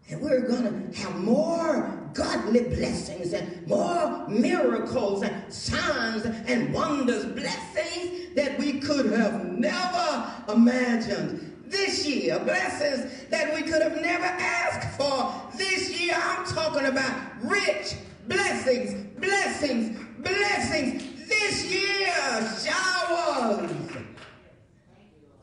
And 0.09 0.21
we're 0.21 0.41
going 0.41 0.63
to 0.63 0.99
have 0.99 1.15
more 1.19 2.09
godly 2.13 2.61
blessings 2.61 3.33
and 3.33 3.67
more 3.67 4.27
miracles 4.27 5.21
and 5.21 5.53
signs 5.53 6.25
and 6.25 6.73
wonders, 6.73 7.25
blessings 7.25 8.35
that 8.35 8.57
we 8.57 8.79
could 8.79 9.11
have 9.11 9.45
never 9.45 10.33
imagined. 10.51 11.45
This 11.65 12.07
year, 12.07 12.39
blessings 12.39 13.27
that 13.29 13.53
we 13.53 13.61
could 13.61 13.83
have 13.83 14.01
never 14.01 14.25
asked 14.25 14.97
for. 14.97 15.31
This 15.55 15.99
year, 15.99 16.15
I'm 16.15 16.43
talking 16.45 16.85
about 16.85 17.15
rich 17.43 17.95
blessings, 18.29 18.93
blessings, 19.17 19.99
blessings 20.19 21.27
this 21.27 21.65
year. 21.71 22.13
Showers. 22.63 23.71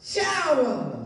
Showers. 0.01 1.03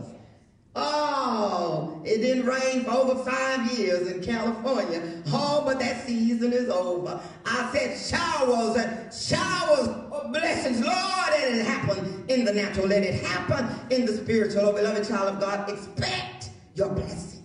Oh, 0.73 2.01
it 2.05 2.19
didn't 2.19 2.45
rain 2.45 2.85
for 2.85 2.91
over 2.91 3.29
five 3.29 3.77
years 3.77 4.09
in 4.09 4.23
California. 4.23 5.21
Oh, 5.27 5.63
but 5.65 5.79
that 5.79 6.05
season 6.05 6.53
is 6.53 6.69
over. 6.69 7.19
I 7.45 7.69
said 7.73 7.97
showers 7.97 8.77
and 8.77 9.13
showers 9.13 9.87
of 9.89 10.31
blessings. 10.31 10.79
Lord, 10.79 10.95
let 11.31 11.51
it 11.51 11.65
happen 11.65 12.23
in 12.29 12.45
the 12.45 12.53
natural. 12.53 12.87
Let 12.87 13.03
it 13.03 13.21
happen 13.25 13.67
in 13.89 14.05
the 14.05 14.13
spiritual. 14.13 14.61
Oh, 14.61 14.73
beloved 14.73 15.05
child 15.07 15.35
of 15.35 15.41
God, 15.41 15.69
expect 15.69 16.51
your 16.75 16.89
blessings. 16.89 17.41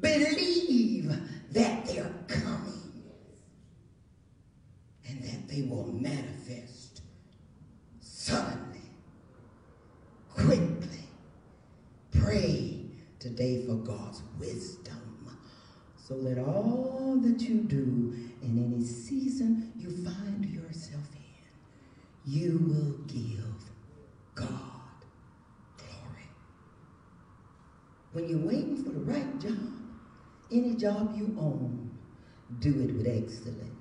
Believe 0.00 1.12
that 1.52 1.86
they're 1.86 2.12
coming 2.28 2.72
and 5.08 5.22
that 5.22 5.41
they 5.52 5.62
will 5.62 5.86
manifest 5.92 7.02
suddenly, 8.00 8.80
quickly. 10.32 11.04
Pray 12.10 12.86
today 13.18 13.66
for 13.66 13.74
God's 13.74 14.22
wisdom. 14.38 14.98
So 15.96 16.20
that 16.22 16.38
all 16.38 17.18
that 17.22 17.42
you 17.42 17.60
do 17.60 18.14
in 18.42 18.58
any 18.58 18.84
season 18.84 19.72
you 19.76 19.90
find 20.04 20.44
yourself 20.44 21.06
in, 21.14 22.32
you 22.32 22.58
will 22.58 22.98
give 23.06 23.54
God 24.34 25.04
glory. 25.76 26.28
When 28.12 28.28
you're 28.28 28.46
waiting 28.46 28.82
for 28.82 28.90
the 28.90 29.00
right 29.00 29.40
job, 29.40 29.72
any 30.50 30.74
job 30.74 31.14
you 31.16 31.36
own, 31.38 31.90
do 32.58 32.70
it 32.70 32.94
with 32.94 33.06
excellence. 33.06 33.71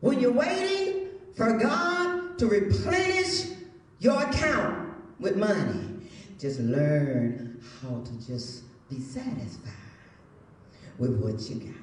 When 0.00 0.20
you're 0.20 0.32
waiting 0.32 1.08
for 1.34 1.58
God 1.58 2.38
to 2.38 2.46
replenish 2.46 3.46
your 3.98 4.22
account 4.22 4.94
with 5.18 5.36
money, 5.36 5.80
just 6.38 6.60
learn 6.60 7.60
how 7.82 8.00
to 8.00 8.26
just 8.26 8.62
be 8.88 9.00
satisfied 9.00 9.72
with 10.98 11.20
what 11.20 11.50
you 11.50 11.56
got. 11.56 11.76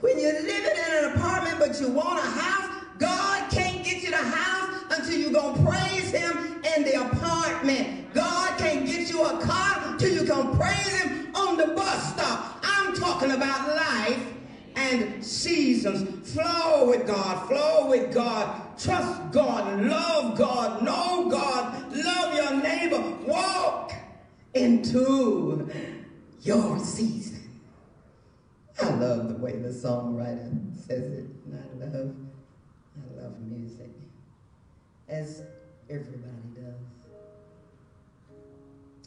When 0.00 0.20
you're 0.20 0.42
living 0.42 0.76
in 0.76 1.04
an 1.04 1.12
apartment 1.16 1.58
but 1.58 1.80
you 1.80 1.88
want 1.88 2.18
a 2.18 2.28
house, 2.28 2.84
God 2.98 3.50
can't 3.50 3.82
get 3.82 4.02
you 4.02 4.10
the 4.10 4.16
house 4.16 4.84
until 4.90 5.18
you're 5.18 5.32
going 5.32 5.56
to 5.56 5.70
praise 5.70 6.10
him 6.10 6.62
in 6.76 6.84
the 6.84 7.06
apartment. 7.06 8.12
God 8.12 8.58
can't 8.58 8.84
get 8.84 9.08
you 9.08 9.24
a 9.24 9.40
car 9.40 9.82
until 9.86 10.12
you 10.12 10.24
can 10.26 10.54
praise 10.58 11.00
him 11.00 11.34
on 11.34 11.56
the 11.56 11.68
bus 11.68 12.12
stop. 12.12 12.60
I'm 12.62 12.94
talking 12.94 13.30
about 13.30 13.74
life 13.74 14.26
and 14.76 15.24
seasons. 15.24 16.32
Flow 16.32 16.88
with 16.88 17.06
God, 17.06 17.48
flow 17.48 17.88
with 17.88 18.12
God, 18.12 18.78
trust 18.78 19.32
God, 19.32 19.82
love 19.82 20.36
God, 20.38 20.82
know 20.82 21.28
God, 21.30 21.96
love 21.96 22.34
your 22.34 22.62
neighbor, 22.62 23.00
walk 23.26 23.92
into 24.54 25.70
your 26.42 26.78
season. 26.78 27.60
I 28.82 28.90
love 28.90 29.28
the 29.28 29.36
way 29.36 29.52
the 29.52 29.68
songwriter 29.68 30.50
says 30.86 31.12
it. 31.12 31.26
And 31.46 31.54
I 31.54 31.84
love, 31.84 32.14
I 32.96 33.22
love 33.22 33.40
music, 33.40 33.90
as 35.08 35.42
everybody 35.88 36.48
does. 36.54 36.74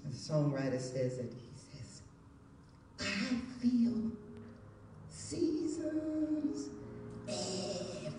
The 0.06 0.34
songwriter 0.34 0.80
says 0.80 1.18
it. 1.18 1.34
He 1.34 1.78
says, 1.78 2.02
I 3.00 3.36
feel 3.60 4.12
seasons 5.26 6.70
everywhere. 7.28 8.12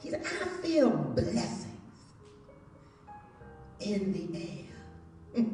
He 0.00 0.10
said, 0.10 0.22
I 0.26 0.62
feel 0.62 0.90
blessings 0.90 1.66
in 3.80 4.12
the 4.12 4.38
air. 4.38 5.44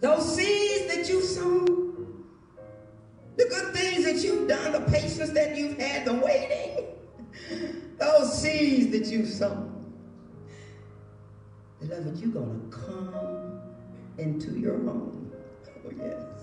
Those 0.00 0.36
seeds 0.36 0.94
that 0.94 1.08
you've 1.08 1.24
sown, 1.24 2.24
the 3.36 3.44
good 3.44 3.74
things 3.74 4.04
that 4.04 4.16
you've 4.22 4.46
done, 4.48 4.72
the 4.72 4.80
patience 4.90 5.30
that 5.30 5.56
you've 5.56 5.78
had, 5.78 6.04
the 6.04 6.14
waiting, 6.14 6.86
those 7.98 8.42
seeds 8.42 8.90
that 8.90 9.06
you've 9.06 9.28
sown. 9.28 9.70
Beloved, 11.80 12.18
you're 12.18 12.30
going 12.30 12.70
to 12.70 12.76
come 12.76 13.60
into 14.18 14.58
your 14.58 14.76
home. 14.78 15.32
Oh, 15.86 15.90
yes. 15.96 16.41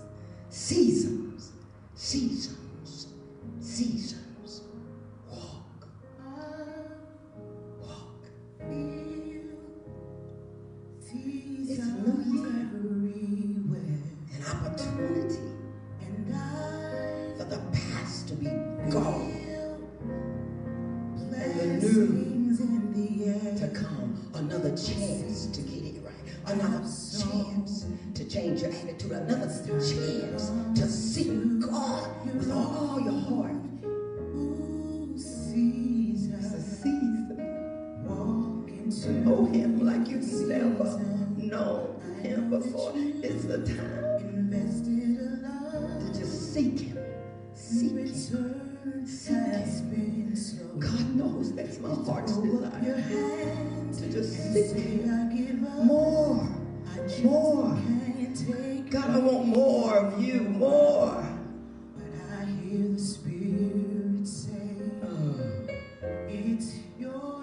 Seasons, 0.49 1.51
seasons, 1.95 3.07
seasons. 3.61 4.18
Another 29.11 29.47
chance 29.47 30.51
to 30.75 30.87
seek 30.87 31.59
God 31.59 32.09
with 32.25 32.51
all 32.51 33.01
your 33.01 33.19
heart. 33.21 33.55
It's 35.15 36.53
a 36.53 36.61
season 36.61 37.37
to 39.01 39.09
know 39.11 39.45
Him 39.45 39.85
like 39.85 40.07
you've 40.07 40.31
never 40.47 40.99
known 41.37 41.99
Him 42.21 42.49
before. 42.51 42.93
It's 42.95 43.45
a 43.45 43.57
time 43.57 44.51
to 45.99 46.19
just 46.19 46.53
seek 46.53 46.79
Him. 46.79 46.97
Seek 47.55 47.91
Him. 47.91 49.05
Seek 49.07 49.37
Him. 49.37 50.79
God 50.79 51.15
knows 51.15 51.53
that's 51.55 51.79
my 51.79 51.95
heart's 52.05 52.37
desire. 52.37 53.03
To 53.93 54.11
just 54.11 54.53
seek 54.53 54.75
Him. 54.75 55.61
More. 55.83 56.47
More. 57.23 57.77
God, 58.89 59.09
I 59.11 59.19
want 59.19 59.47
more 59.47 59.97
of 59.97 60.23
you. 60.23 60.41
More. 60.41 61.25
But 61.95 62.37
I 62.39 62.45
hear 62.45 62.87
the 62.89 62.99
Spirit 62.99 64.27
say, 64.27 64.51
oh. 65.03 65.35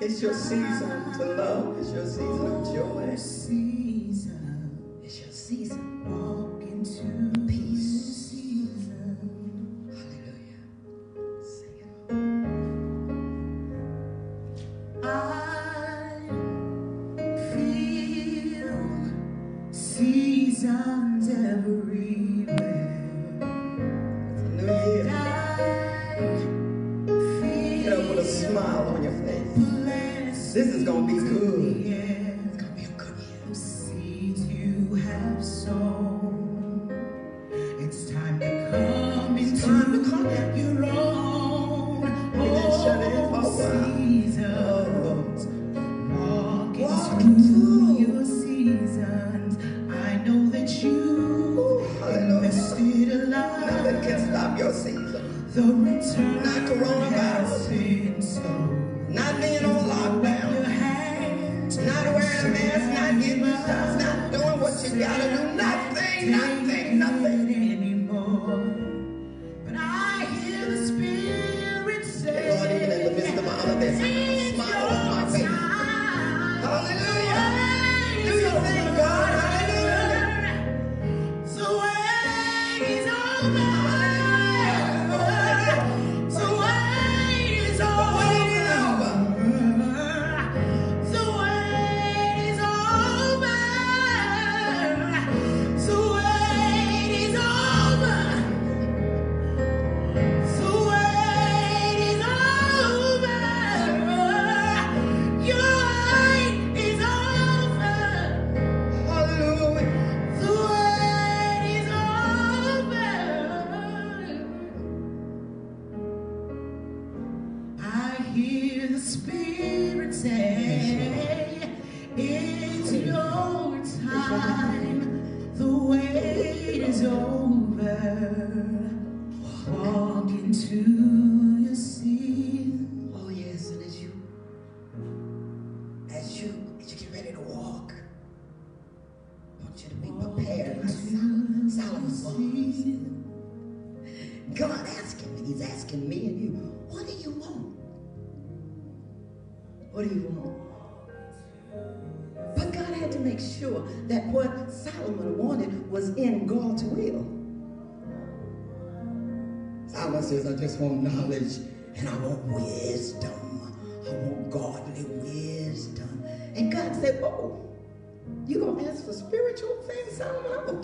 It's 0.01 0.21
your 0.23 0.35
season 0.35 1.13
to 1.19 1.25
love. 1.25 1.79
It's 1.79 1.93
your 1.93 2.07
season 2.07 2.47
of 2.47 2.75
joy. 2.75 3.17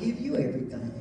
Give 0.02 0.20
you 0.20 0.36
everything. 0.36 0.92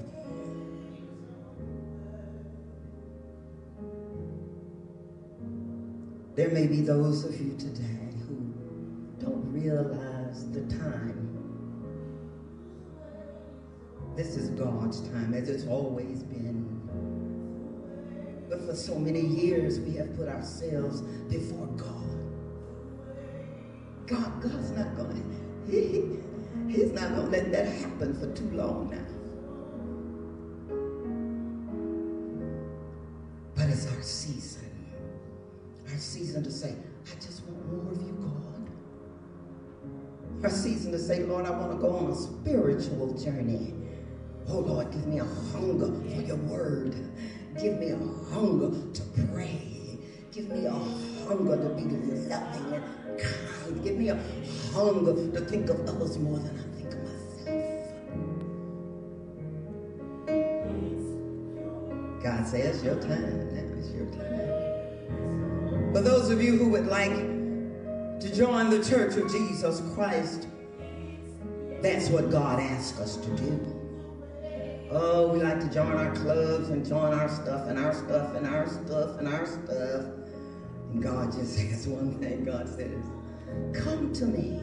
There 6.35 6.49
may 6.49 6.67
be 6.67 6.81
those 6.81 7.25
of 7.25 7.39
you 7.39 7.55
today 7.57 8.09
who 8.27 8.35
don't 9.19 9.51
realize 9.51 10.49
the 10.51 10.61
time. 10.77 11.27
This 14.15 14.37
is 14.37 14.49
God's 14.51 15.01
time, 15.09 15.33
as 15.33 15.49
it's 15.49 15.65
always 15.67 16.23
been. 16.23 16.67
But 18.49 18.65
for 18.65 18.75
so 18.75 18.99
many 18.99 19.21
years, 19.21 19.79
we 19.79 19.95
have 19.95 20.15
put 20.15 20.27
ourselves 20.27 21.01
before 21.29 21.67
God. 21.67 22.01
God, 24.05 24.41
God's 24.41 24.71
not 24.71 24.95
going 24.95 25.09
to, 25.09 25.40
he, 25.71 26.03
He's 26.67 26.91
not 26.91 27.09
going 27.15 27.25
to 27.25 27.31
let 27.31 27.51
that 27.51 27.67
happen 27.67 28.13
for 28.19 28.33
too 28.33 28.49
long 28.51 28.89
now. 28.89 28.97
But 33.55 33.69
it's 33.69 33.87
our 33.87 34.01
season. 34.01 34.69
Our 35.89 35.97
season 35.97 36.43
to 36.43 36.51
say, 36.51 36.75
I 37.05 37.15
just 37.15 37.43
want 37.45 37.71
more 37.71 37.91
of 37.91 38.01
you, 38.01 38.13
God. 38.21 38.69
Our 40.45 40.49
season 40.49 40.91
to 40.93 40.99
say, 40.99 41.23
Lord, 41.23 41.45
I 41.45 41.51
want 41.51 41.71
to 41.71 41.77
go 41.77 41.95
on 41.95 42.11
a 42.11 42.15
spiritual 42.15 43.13
journey. 43.17 43.73
Oh, 44.47 44.59
Lord, 44.59 44.91
give 44.91 45.05
me 45.07 45.19
a 45.19 45.25
hunger 45.25 45.87
for 45.87 46.21
your 46.21 46.37
word. 46.37 46.95
Give 47.61 47.77
me 47.79 47.89
a 47.89 47.97
hunger 48.33 48.71
to 48.93 49.01
pray. 49.31 49.99
Give 50.31 50.49
me 50.49 50.65
a 50.65 50.71
hunger 51.31 51.57
to 51.57 51.69
be 51.75 51.83
loving 52.27 52.73
and 52.73 53.19
kind. 53.19 53.83
Give 53.83 53.95
me 53.97 54.09
a 54.09 54.19
hunger 54.73 55.13
to 55.31 55.41
think 55.45 55.69
of 55.69 55.79
others 55.87 56.17
more 56.17 56.39
than 56.39 56.59
I 56.59 56.63
think 56.77 56.93
of 56.93 56.99
myself. 57.03 57.87
God 62.23 62.47
says, 62.47 62.75
it's 62.75 62.83
your 62.83 62.99
time. 63.01 63.55
Now 63.55 63.79
It's 63.79 63.91
your 63.91 64.07
time. 64.11 65.93
For 65.93 66.01
those 66.01 66.29
of 66.29 66.41
you 66.41 66.57
who 66.57 66.69
would 66.69 66.87
like 66.87 67.11
to 67.11 68.35
join 68.35 68.69
the 68.69 68.83
Church 68.83 69.15
of 69.15 69.31
Jesus 69.31 69.81
Christ, 69.95 70.47
that's 71.81 72.09
what 72.09 72.29
God 72.29 72.59
asked 72.59 72.99
us 72.99 73.15
to 73.17 73.29
do. 73.37 73.77
Oh, 74.91 75.29
we 75.29 75.41
like 75.41 75.61
to 75.61 75.69
join 75.73 75.93
our 75.93 76.13
clubs 76.13 76.69
and 76.69 76.85
join 76.85 77.13
our 77.13 77.29
stuff 77.29 77.67
and 77.67 77.79
our 77.79 77.93
stuff 77.93 78.35
and 78.35 78.45
our 78.45 78.67
stuff 78.67 79.17
and 79.19 79.27
our 79.29 79.45
stuff. 79.45 80.20
And 80.91 81.01
God 81.01 81.31
just 81.31 81.55
says 81.57 81.87
one 81.87 82.19
thing. 82.19 82.43
God 82.43 82.67
says, 82.67 83.03
come 83.73 84.13
to 84.13 84.25
me. 84.25 84.61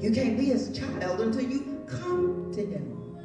You 0.00 0.10
can't 0.10 0.36
be 0.38 0.46
his 0.46 0.76
child 0.78 1.20
until 1.20 1.42
you 1.42 1.84
come 1.86 2.52
to 2.52 2.60
him. 2.60 3.18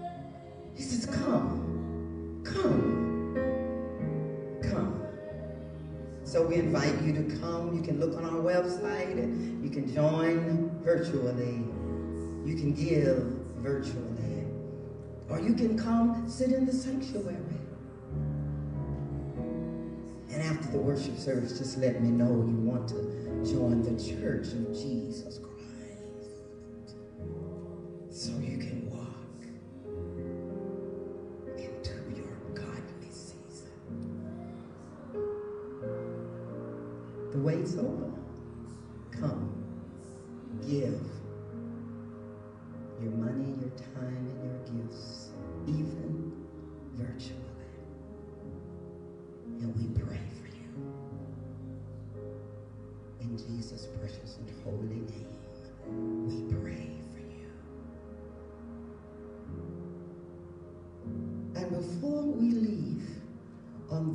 He 0.76 0.84
says, 0.84 1.06
come, 1.06 2.42
come, 2.46 3.36
come. 4.62 5.04
So 6.24 6.46
we 6.46 6.56
invite 6.56 7.02
you 7.02 7.12
to 7.14 7.38
come. 7.40 7.76
You 7.76 7.82
can 7.82 8.00
look 8.00 8.16
on 8.18 8.24
our 8.24 8.42
website. 8.42 9.18
You 9.64 9.70
can 9.70 9.94
join 9.94 10.70
virtually. 10.82 11.64
You 12.46 12.56
can 12.56 12.74
give 12.74 13.18
virtually. 13.58 14.46
Or 15.30 15.40
you 15.40 15.54
can 15.54 15.78
come 15.78 16.30
sit 16.30 16.52
in 16.52 16.66
the 16.66 16.74
sanctuary. 16.74 17.36
And 20.32 20.42
after 20.44 20.72
the 20.72 20.78
worship 20.78 21.18
service, 21.18 21.58
just 21.58 21.78
let 21.80 22.02
me 22.02 22.10
know 22.10 22.28
you 22.28 22.56
want 22.58 22.88
to 22.90 22.96
join 23.52 23.82
the 23.82 23.98
church 24.02 24.48
of 24.54 24.74
Jesus 24.74 25.40
Christ. 25.40 25.50
So 28.12 28.32
you 28.40 28.58
can 28.58 28.90
walk 28.92 29.08
into 31.58 31.94
your 32.16 32.36
godly 32.54 33.10
season. 33.10 33.72
The 37.32 37.40
wait's 37.40 37.76
over. 37.76 38.12
Come. 39.12 39.56
Give 40.62 41.00
your 43.02 43.12
money, 43.14 43.56
your 43.62 43.72
time, 43.96 44.19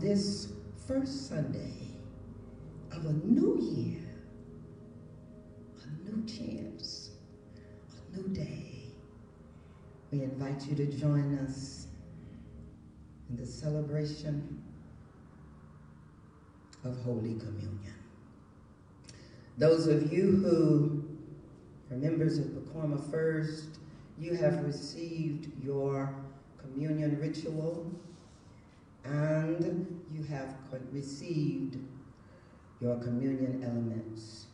this 0.05 0.53
first 0.87 1.31
Sunday 1.31 1.73
of 2.93 3.07
a 3.07 3.13
new 3.25 3.59
year, 3.59 4.03
a 5.83 6.11
new 6.11 6.23
chance, 6.27 7.13
a 8.13 8.17
new 8.17 8.29
day, 8.29 8.83
we 10.13 10.23
invite 10.23 10.63
you 10.67 10.77
to 10.77 10.85
join 10.85 11.39
us 11.39 11.87
in 13.31 13.37
the 13.37 13.47
celebration 13.47 14.63
of 16.85 16.99
Holy 16.99 17.37
Communion. 17.37 17.95
Those 19.57 19.87
of 19.87 20.13
you 20.13 20.33
who 20.33 21.03
are 21.91 21.97
members 21.97 22.37
of 22.37 22.45
Pacoima 22.49 23.11
First, 23.11 23.79
you 24.19 24.35
have 24.35 24.63
received 24.67 25.51
your 25.65 26.15
communion 26.59 27.19
ritual. 27.19 27.91
And 29.05 30.01
you 30.13 30.23
have 30.25 30.55
received 30.93 31.77
your 32.81 32.97
communion 32.97 33.63
elements. 33.65 34.47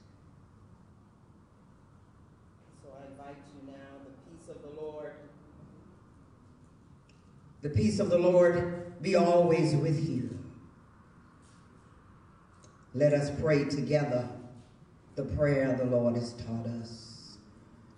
So 2.83 2.91
I 3.01 3.07
invite 3.11 3.43
you 3.55 3.73
now, 3.73 3.77
the 4.05 4.31
peace 4.31 4.49
of 4.49 4.63
the 4.63 4.81
Lord. 4.81 5.13
The 7.63 7.71
peace 7.71 8.01
of 8.01 8.11
the 8.11 8.19
Lord 8.19 9.01
be 9.03 9.17
always 9.17 9.75
with 9.75 10.09
you. 10.09 10.39
Let 12.95 13.13
us 13.13 13.31
pray 13.41 13.65
together 13.65 14.29
the 15.15 15.25
prayer 15.25 15.77
the 15.77 15.85
Lord 15.85 16.17
has 16.17 16.33
taught 16.33 16.67
us. 16.81 17.37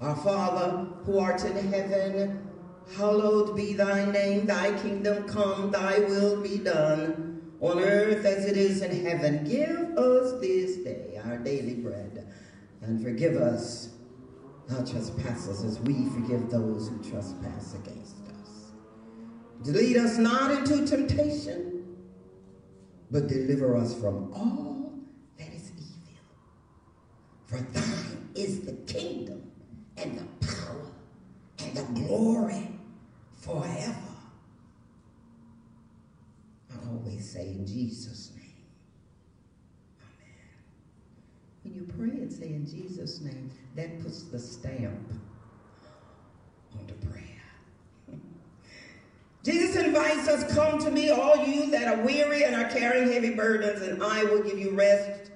Our 0.00 0.16
Father, 0.16 0.86
who 1.04 1.18
art 1.18 1.44
in 1.44 1.72
heaven, 1.72 2.51
hallowed 2.96 3.56
be 3.56 3.72
thy 3.72 4.10
name. 4.10 4.46
Thy 4.46 4.78
kingdom 4.80 5.26
come, 5.28 5.70
thy 5.70 6.00
will 6.00 6.40
be 6.40 6.58
done, 6.58 7.52
on 7.60 7.78
earth 7.80 8.24
as 8.24 8.46
it 8.46 8.56
is 8.56 8.82
in 8.82 9.04
heaven. 9.04 9.44
Give 9.44 9.96
us 9.96 10.40
this 10.40 10.76
day 10.78 11.20
our 11.24 11.38
daily 11.38 11.74
bread, 11.74 12.26
and 12.82 13.02
forgive 13.02 13.36
us 13.36 13.90
our 14.70 14.84
trespasses 14.84 15.64
as 15.64 15.80
we 15.80 16.06
forgive 16.10 16.50
those 16.50 16.88
who 16.88 16.98
trespass 17.10 17.74
against 17.74 18.16
us. 18.40 18.72
Lead 19.64 19.96
us 19.96 20.18
not 20.18 20.50
into 20.50 20.86
temptation, 20.86 21.96
but 23.10 23.28
deliver 23.28 23.76
us 23.76 23.94
from 23.94 24.32
all 24.34 24.92
that 25.38 25.52
is 25.52 25.70
evil. 25.76 26.20
For 27.46 27.58
thine 27.58 28.28
is 28.34 28.60
the 28.62 28.72
kingdom 28.92 29.50
and 29.96 30.18
the 30.18 30.24
glory 31.94 32.68
forever. 33.40 33.96
I 36.70 36.88
always 36.88 37.30
say 37.30 37.48
in 37.48 37.66
Jesus' 37.66 38.32
name, 38.36 38.42
Amen. 40.00 40.52
When 41.62 41.74
you 41.74 41.92
pray 41.96 42.22
and 42.22 42.32
say 42.32 42.48
in 42.48 42.66
Jesus' 42.66 43.20
name, 43.20 43.50
that 43.76 44.02
puts 44.02 44.22
the 44.22 44.38
stamp 44.38 45.12
on 46.78 46.86
the 46.86 47.06
prayer. 47.06 47.24
Jesus 49.44 49.76
invites 49.76 50.28
us, 50.28 50.54
come 50.54 50.78
to 50.78 50.90
me, 50.90 51.10
all 51.10 51.36
you 51.46 51.70
that 51.70 51.88
are 51.88 52.04
weary 52.04 52.44
and 52.44 52.54
are 52.54 52.68
carrying 52.70 53.12
heavy 53.12 53.34
burdens, 53.34 53.82
and 53.82 54.02
I 54.02 54.24
will 54.24 54.42
give 54.42 54.58
you 54.58 54.70
rest. 54.70 55.30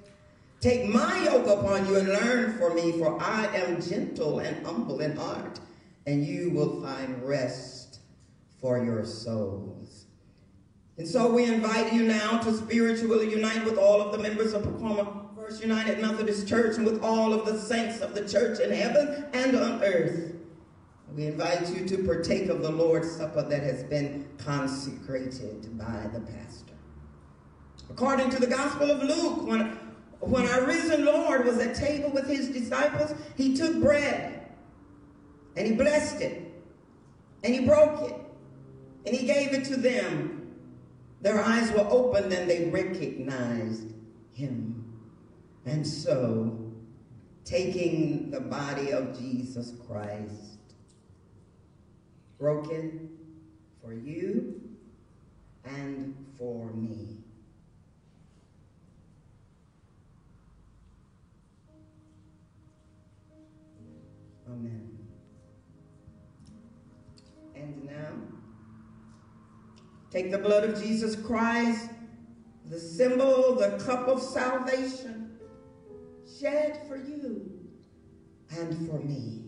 Take 0.61 0.89
my 0.89 1.23
yoke 1.25 1.47
upon 1.47 1.87
you 1.87 1.97
and 1.97 2.09
learn 2.09 2.59
from 2.59 2.77
me, 2.77 2.93
for 2.93 3.21
I 3.23 3.47
am 3.55 3.81
gentle 3.81 4.39
and 4.39 4.65
humble 4.67 5.01
in 5.01 5.17
heart, 5.17 5.61
and 6.07 6.25
you 6.25 6.51
will 6.51 6.81
find 6.81 7.23
rest 7.23 7.99
for 8.61 8.83
your 8.83 9.05
souls. 9.05 10.07
And 10.99 11.07
so 11.07 11.31
we 11.31 11.45
invite 11.45 11.93
you 11.93 12.05
now 12.05 12.39
to 12.39 12.53
spiritually 12.55 13.31
unite 13.31 13.65
with 13.65 13.77
all 13.77 14.01
of 14.01 14.13
the 14.13 14.19
members 14.19 14.55
of 14.55 14.63
Pacoima 14.63 15.35
First 15.37 15.63
United 15.63 16.01
Methodist 16.01 16.49
Church 16.49 16.77
and 16.77 16.87
with 16.87 17.03
all 17.05 17.35
of 17.35 17.45
the 17.45 17.59
saints 17.59 18.01
of 18.01 18.15
the 18.15 18.27
church 18.27 18.61
in 18.61 18.71
heaven 18.73 19.27
and 19.35 19.57
on 19.57 19.83
earth. 19.83 20.33
We 21.15 21.27
invite 21.27 21.69
you 21.75 21.87
to 21.87 22.05
partake 22.05 22.49
of 22.49 22.63
the 22.63 22.71
Lord's 22.71 23.11
Supper 23.11 23.43
that 23.43 23.63
has 23.63 23.83
been 23.85 24.29
consecrated 24.39 25.79
by 25.79 26.09
the 26.13 26.21
pastor. 26.21 26.75
According 27.91 28.31
to 28.31 28.41
the 28.41 28.47
Gospel 28.47 28.91
of 28.91 29.03
Luke, 29.03 29.47
when, 29.47 29.79
when 30.21 30.47
our 30.49 30.67
risen 30.67 31.05
Lord 31.05 31.45
was 31.47 31.59
at 31.59 31.75
table 31.75 32.11
with 32.11 32.27
his 32.27 32.49
disciples, 32.49 33.15
he 33.37 33.57
took 33.57 33.81
bread 33.81 34.36
and 35.57 35.67
he 35.67 35.73
blessed 35.73 36.21
it 36.21 36.43
and 37.43 37.55
he 37.55 37.61
broke 37.61 38.11
it 38.11 38.17
and 39.07 39.15
he 39.15 39.27
gave 39.27 39.53
it 39.53 39.65
to 39.67 39.77
them. 39.77 40.55
Their 41.23 41.41
eyes 41.43 41.71
were 41.73 41.87
opened 41.89 42.33
and 42.33 42.49
they 42.49 42.69
recognized 42.71 43.93
him. 44.33 44.85
And 45.65 45.87
so, 45.87 46.59
taking 47.45 48.31
the 48.31 48.41
body 48.41 48.93
of 48.93 49.19
Jesus 49.19 49.73
Christ, 49.87 50.59
broken 52.39 53.11
for 53.83 53.93
you 53.93 54.61
and 55.65 56.15
for 56.39 56.73
me. 56.73 57.17
Amen. 64.49 64.86
And 67.67 67.85
now, 67.85 68.13
take 70.11 70.31
the 70.31 70.39
blood 70.39 70.65
of 70.65 70.81
Jesus 70.81 71.17
Christ, 71.17 71.91
the 72.67 72.79
symbol, 72.79 73.57
the 73.57 73.83
cup 73.85 74.07
of 74.07 74.23
salvation, 74.23 75.39
shed 76.39 76.81
for 76.87 76.97
you 76.97 77.51
and 78.51 78.89
for 78.89 78.99
me. 79.01 79.43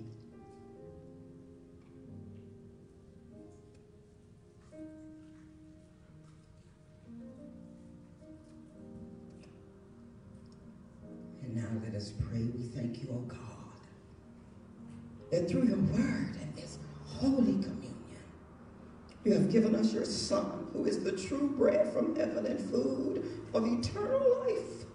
And 11.42 11.54
now 11.54 11.68
let 11.84 11.94
us 11.94 12.12
pray. 12.28 12.40
We 12.40 12.64
thank 12.74 13.02
you, 13.02 13.10
O 13.12 13.18
God, 13.28 13.38
that 15.30 15.48
through 15.48 15.68
your 15.68 15.78
word 15.78 16.36
and 16.40 16.56
this 16.56 16.78
holy 17.04 17.47
given 19.51 19.74
us 19.74 19.92
your 19.92 20.05
Son, 20.05 20.68
who 20.72 20.84
is 20.84 21.03
the 21.03 21.12
true 21.12 21.49
bread 21.57 21.92
from 21.92 22.14
heaven 22.16 22.46
and 22.46 22.61
food 22.70 23.24
of 23.55 23.66
eternal 23.66 24.44
life. 24.46 24.86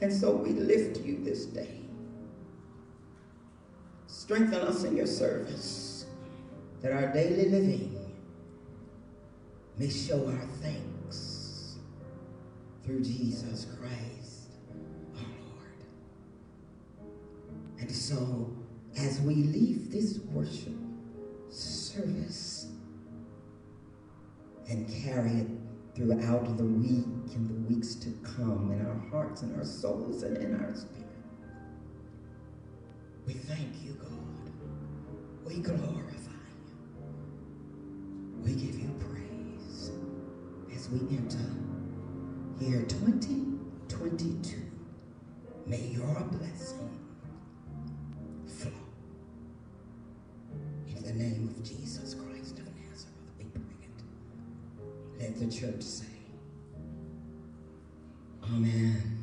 And 0.00 0.12
so 0.12 0.30
we 0.32 0.50
lift 0.50 1.04
you 1.04 1.22
this 1.24 1.46
day. 1.46 1.80
Strengthen 4.06 4.60
us 4.60 4.84
in 4.84 4.96
your 4.96 5.06
service, 5.06 6.06
that 6.82 6.92
our 6.92 7.12
daily 7.12 7.48
living 7.48 7.98
may 9.76 9.88
show 9.88 10.26
our 10.26 10.46
thanks 10.60 11.76
through 12.84 13.02
Jesus 13.02 13.66
Christ, 13.78 14.50
our 15.16 15.22
Lord. 15.22 15.84
And 17.80 17.90
so, 17.90 18.52
as 18.96 19.20
we 19.20 19.34
leave 19.34 19.90
this 19.90 20.18
worship 20.32 20.87
service 21.98 22.66
and 24.68 24.88
carry 25.02 25.30
it 25.30 25.48
throughout 25.94 26.56
the 26.56 26.64
week 26.64 27.34
and 27.34 27.48
the 27.48 27.74
weeks 27.74 27.94
to 27.96 28.10
come 28.22 28.70
in 28.72 28.86
our 28.86 29.10
hearts 29.10 29.42
and 29.42 29.56
our 29.56 29.64
souls 29.64 30.22
and 30.22 30.36
in 30.36 30.54
our 30.54 30.74
spirit. 30.74 31.06
We 33.26 33.34
thank 33.34 33.82
you, 33.84 33.94
God. 33.94 34.52
We 35.44 35.56
glorify 35.56 36.30
you. 36.30 37.02
We 38.44 38.52
give 38.52 38.78
you 38.78 38.94
praise 39.00 39.90
as 40.74 40.88
we 40.90 41.00
enter 41.16 41.38
year 42.60 42.82
2022. 42.82 44.56
May 45.66 45.80
your 45.88 46.20
blessing 46.30 46.97
the 51.08 51.14
name 51.14 51.48
of 51.48 51.62
Jesus 51.62 52.14
Christ 52.14 52.58
of 52.58 52.66
Nazareth, 52.76 53.14
we 53.38 53.44
pray 53.44 53.62
it. 53.82 55.18
Let 55.18 55.38
the 55.38 55.46
church 55.46 55.82
say, 55.82 56.04
Amen. 58.44 59.17